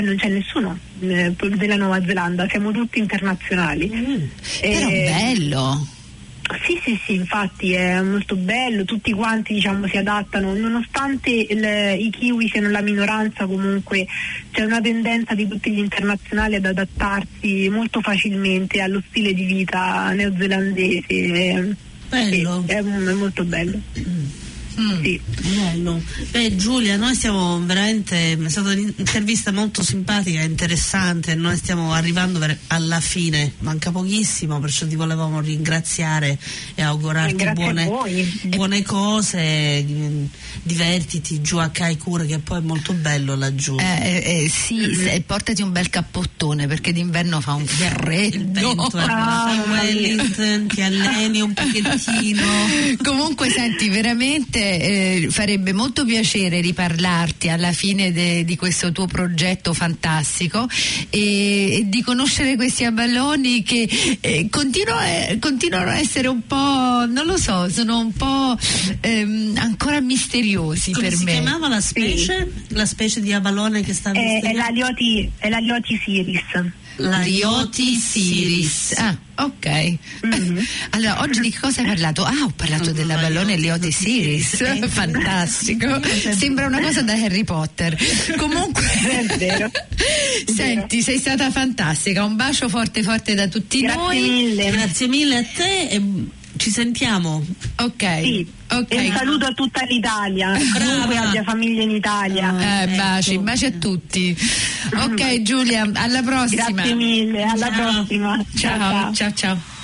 non 0.00 0.16
c'è 0.16 0.28
nessuno 0.28 0.78
eh, 1.00 1.32
della 1.56 1.76
Nuova 1.76 2.02
Zelanda, 2.04 2.46
siamo 2.48 2.70
tutti 2.72 2.98
internazionali. 2.98 3.88
Però 4.60 4.88
Eh, 4.88 5.04
bello. 5.10 5.86
sì, 6.64 6.78
sì, 6.84 7.00
sì, 7.04 7.14
infatti 7.14 7.72
è 7.72 8.00
molto 8.02 8.36
bello, 8.36 8.84
tutti 8.84 9.12
quanti 9.12 9.54
diciamo, 9.54 9.86
si 9.88 9.96
adattano, 9.96 10.54
nonostante 10.54 11.30
il- 11.30 11.96
i 11.98 12.10
kiwi 12.10 12.48
siano 12.48 12.68
la 12.70 12.80
minoranza 12.82 13.46
comunque 13.46 14.06
c'è 14.52 14.62
una 14.64 14.80
tendenza 14.80 15.34
di 15.34 15.48
tutti 15.48 15.72
gli 15.72 15.78
internazionali 15.78 16.54
ad 16.54 16.66
adattarsi 16.66 17.68
molto 17.68 18.00
facilmente 18.00 18.80
allo 18.80 19.02
stile 19.08 19.32
di 19.34 19.44
vita 19.44 20.12
neozelandese. 20.12 21.04
eh, 21.08 21.74
Bello. 22.08 22.62
sì, 22.66 22.72
è, 22.72 22.76
è 22.76 22.82
molto 23.12 23.42
bello. 23.44 23.80
Mm. 24.80 25.02
Sì. 25.02 25.20
Bello. 25.54 26.02
Beh 26.30 26.56
Giulia, 26.56 26.96
noi 26.96 27.14
stiamo 27.14 27.58
veramente, 27.64 28.32
è 28.32 28.48
stata 28.48 28.70
un'intervista 28.70 29.52
molto 29.52 29.82
simpatica 29.82 30.40
e 30.40 30.44
interessante, 30.44 31.34
noi 31.34 31.56
stiamo 31.56 31.92
arrivando 31.92 32.44
alla 32.68 33.00
fine, 33.00 33.52
manca 33.60 33.90
pochissimo, 33.90 34.60
perciò 34.60 34.86
ti 34.86 34.96
volevamo 34.96 35.40
ringraziare 35.40 36.38
e 36.74 36.82
augurarti 36.82 37.52
buone, 37.54 37.90
buone 38.44 38.82
cose, 38.82 39.82
mm, 39.82 40.24
divertiti 40.62 41.40
giù 41.40 41.56
a 41.56 41.68
Kaikoura 41.70 42.24
che 42.24 42.38
poi 42.38 42.58
è 42.58 42.62
molto 42.62 42.92
bello 42.92 43.34
laggiù. 43.34 43.76
Eh, 43.78 44.42
eh, 44.44 44.50
sì, 44.50 44.94
se- 44.94 45.22
portati 45.26 45.62
un 45.62 45.72
bel 45.72 45.88
cappottone 45.88 46.66
perché 46.66 46.92
d'inverno 46.92 47.40
fa 47.40 47.54
un 47.54 47.62
Il 47.62 47.68
freddo. 47.68 48.74
vento 48.74 48.98
è 48.98 49.02
arrivato 49.02 49.50
a 49.50 49.64
Wellington, 49.70 50.66
ti 50.68 50.82
alleni 50.82 51.40
un 51.40 51.54
pochettino. 51.54 52.44
Comunque, 53.02 53.48
senti, 53.50 53.88
veramente 53.88 54.65
eh, 54.66 55.26
farebbe 55.30 55.72
molto 55.72 56.04
piacere 56.04 56.60
riparlarti 56.60 57.48
alla 57.48 57.72
fine 57.72 58.12
de- 58.12 58.44
di 58.44 58.56
questo 58.56 58.92
tuo 58.92 59.06
progetto 59.06 59.72
fantastico 59.72 60.68
e, 61.10 61.78
e 61.78 61.82
di 61.86 62.02
conoscere 62.02 62.56
questi 62.56 62.84
abballoni 62.84 63.62
che 63.62 63.88
eh, 64.20 64.48
continuo- 64.50 65.00
eh, 65.00 65.38
continuano 65.40 65.90
a 65.90 65.98
essere 65.98 66.28
un 66.28 66.46
po', 66.46 66.56
non 67.08 67.24
lo 67.26 67.36
so, 67.36 67.68
sono 67.70 67.98
un 67.98 68.12
po' 68.12 68.56
ehm, 69.00 69.54
ancora 69.58 70.00
misteriosi 70.00 70.92
Come 70.92 71.08
per 71.08 71.16
si 71.16 71.24
me. 71.24 71.32
chiamava 71.32 71.68
la 71.68 71.80
specie? 71.80 72.50
La 72.68 72.86
specie 72.86 73.20
di 73.20 73.32
abalone 73.32 73.82
che 73.82 73.92
sta 73.94 74.12
È, 74.12 74.40
è 74.42 74.52
la 74.52 74.68
Lioti, 74.68 75.30
è 75.38 75.48
la 75.48 75.58
Lioti 75.58 76.00
Siris. 76.04 76.42
La 76.98 77.18
Lioti 77.18 77.94
Siris. 77.94 78.94
Ah, 78.96 79.14
ok. 79.36 79.96
Mhm. 80.22 80.66
Allora, 80.90 81.20
oggi 81.20 81.40
di 81.40 81.50
che 81.50 81.58
cosa 81.60 81.80
hai 81.82 81.86
parlato? 81.88 82.24
Ah, 82.24 82.44
ho 82.44 82.52
parlato 82.56 82.92
della 82.92 83.16
ballone 83.16 83.56
Lioti 83.56 83.90
Siris. 83.92 84.56
Fantastico. 84.88 86.00
Sembra 86.36 86.66
una 86.66 86.80
cosa 86.80 87.02
da 87.02 87.12
Harry 87.12 87.44
Potter. 87.44 87.96
Comunque, 88.38 88.82
È 88.82 89.36
vero. 89.36 89.70
senti, 90.54 91.02
sei 91.02 91.18
stata 91.18 91.50
fantastica. 91.50 92.24
Un 92.24 92.36
bacio 92.36 92.68
forte 92.68 93.02
forte 93.02 93.34
da 93.34 93.46
tutti 93.48 93.80
Grazie 93.82 94.00
noi. 94.00 94.20
mille. 94.22 94.70
Grazie 94.70 95.06
mille 95.08 95.36
a 95.36 95.44
te 95.44 95.88
e 95.88 96.02
ci 96.56 96.70
sentiamo. 96.70 97.44
Ok. 97.76 98.20
Sì. 98.22 98.46
ok. 98.70 98.92
E 98.92 99.08
un 99.08 99.14
saluto 99.16 99.46
a 99.46 99.52
tutta 99.52 99.82
l'Italia, 99.84 100.54
chiunque 100.56 101.16
abbia 101.16 101.42
famiglia 101.42 101.82
in 101.82 101.90
Italia. 101.90 102.82
Eh, 102.82 102.86
baci, 102.96 103.34
Ecco. 103.34 103.42
baci 103.42 103.64
a 103.66 103.70
tutti. 103.72 104.36
Ok, 104.94 105.42
Giulia, 105.42 105.88
alla 105.94 106.22
prossima. 106.22 106.70
Grazie 106.70 106.94
mille, 106.94 107.42
alla 107.42 107.70
Ciao. 107.72 107.92
prossima. 107.92 108.44
Ciao, 108.56 109.12
ciao, 109.12 109.32
ciao. 109.32 109.56
Se 109.56 109.75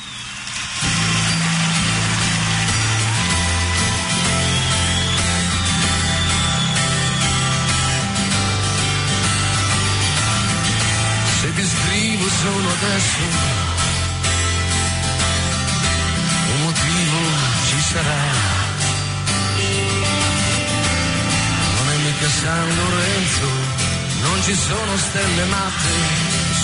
sono 24.93 24.97
stelle 24.97 25.45
matte 25.45 25.89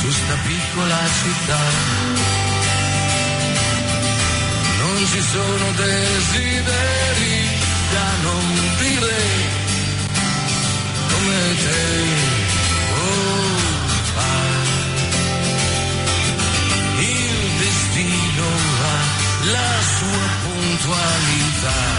su 0.01 0.11
sta 0.11 0.35
piccola 0.47 0.99
città. 1.23 1.59
Non 4.79 5.07
ci 5.07 5.23
sono 5.23 5.73
desideri 5.73 7.49
da 7.93 8.09
non 8.23 8.45
dire 8.81 9.17
come 11.09 11.57
te. 11.64 11.87
Oh, 13.01 13.57
fa. 14.12 14.37
Il 16.99 17.59
destino 17.59 18.47
ha 18.83 18.99
la 19.53 19.73
sua 19.97 20.27
puntualità. 20.43 21.98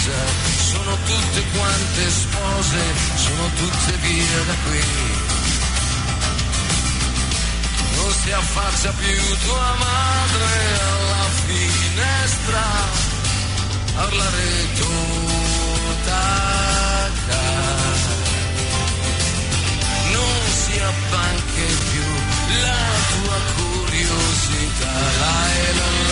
chiesa, 0.00 0.12
sono 0.70 0.96
tutte 1.04 1.44
quante 1.56 2.10
spose, 2.10 2.78
sono 3.16 3.50
tutte 3.56 3.92
via 4.00 4.42
da 4.46 4.54
qui. 4.64 4.84
Non 7.96 8.12
si 8.12 8.32
affaccia 8.32 8.92
più 8.92 9.38
tua 9.44 9.74
madre 9.78 10.52
alla 10.88 11.28
finestra, 11.46 12.62
parlare 13.94 14.74
tutta 14.76 15.08
Non 20.12 20.40
si 20.64 20.80
appanche 20.80 21.66
più 21.90 22.08
la 22.62 22.86
tua 23.12 23.38
curiosità, 23.56 24.92
la 25.20 25.54
era 25.68 25.86
la 26.08 26.09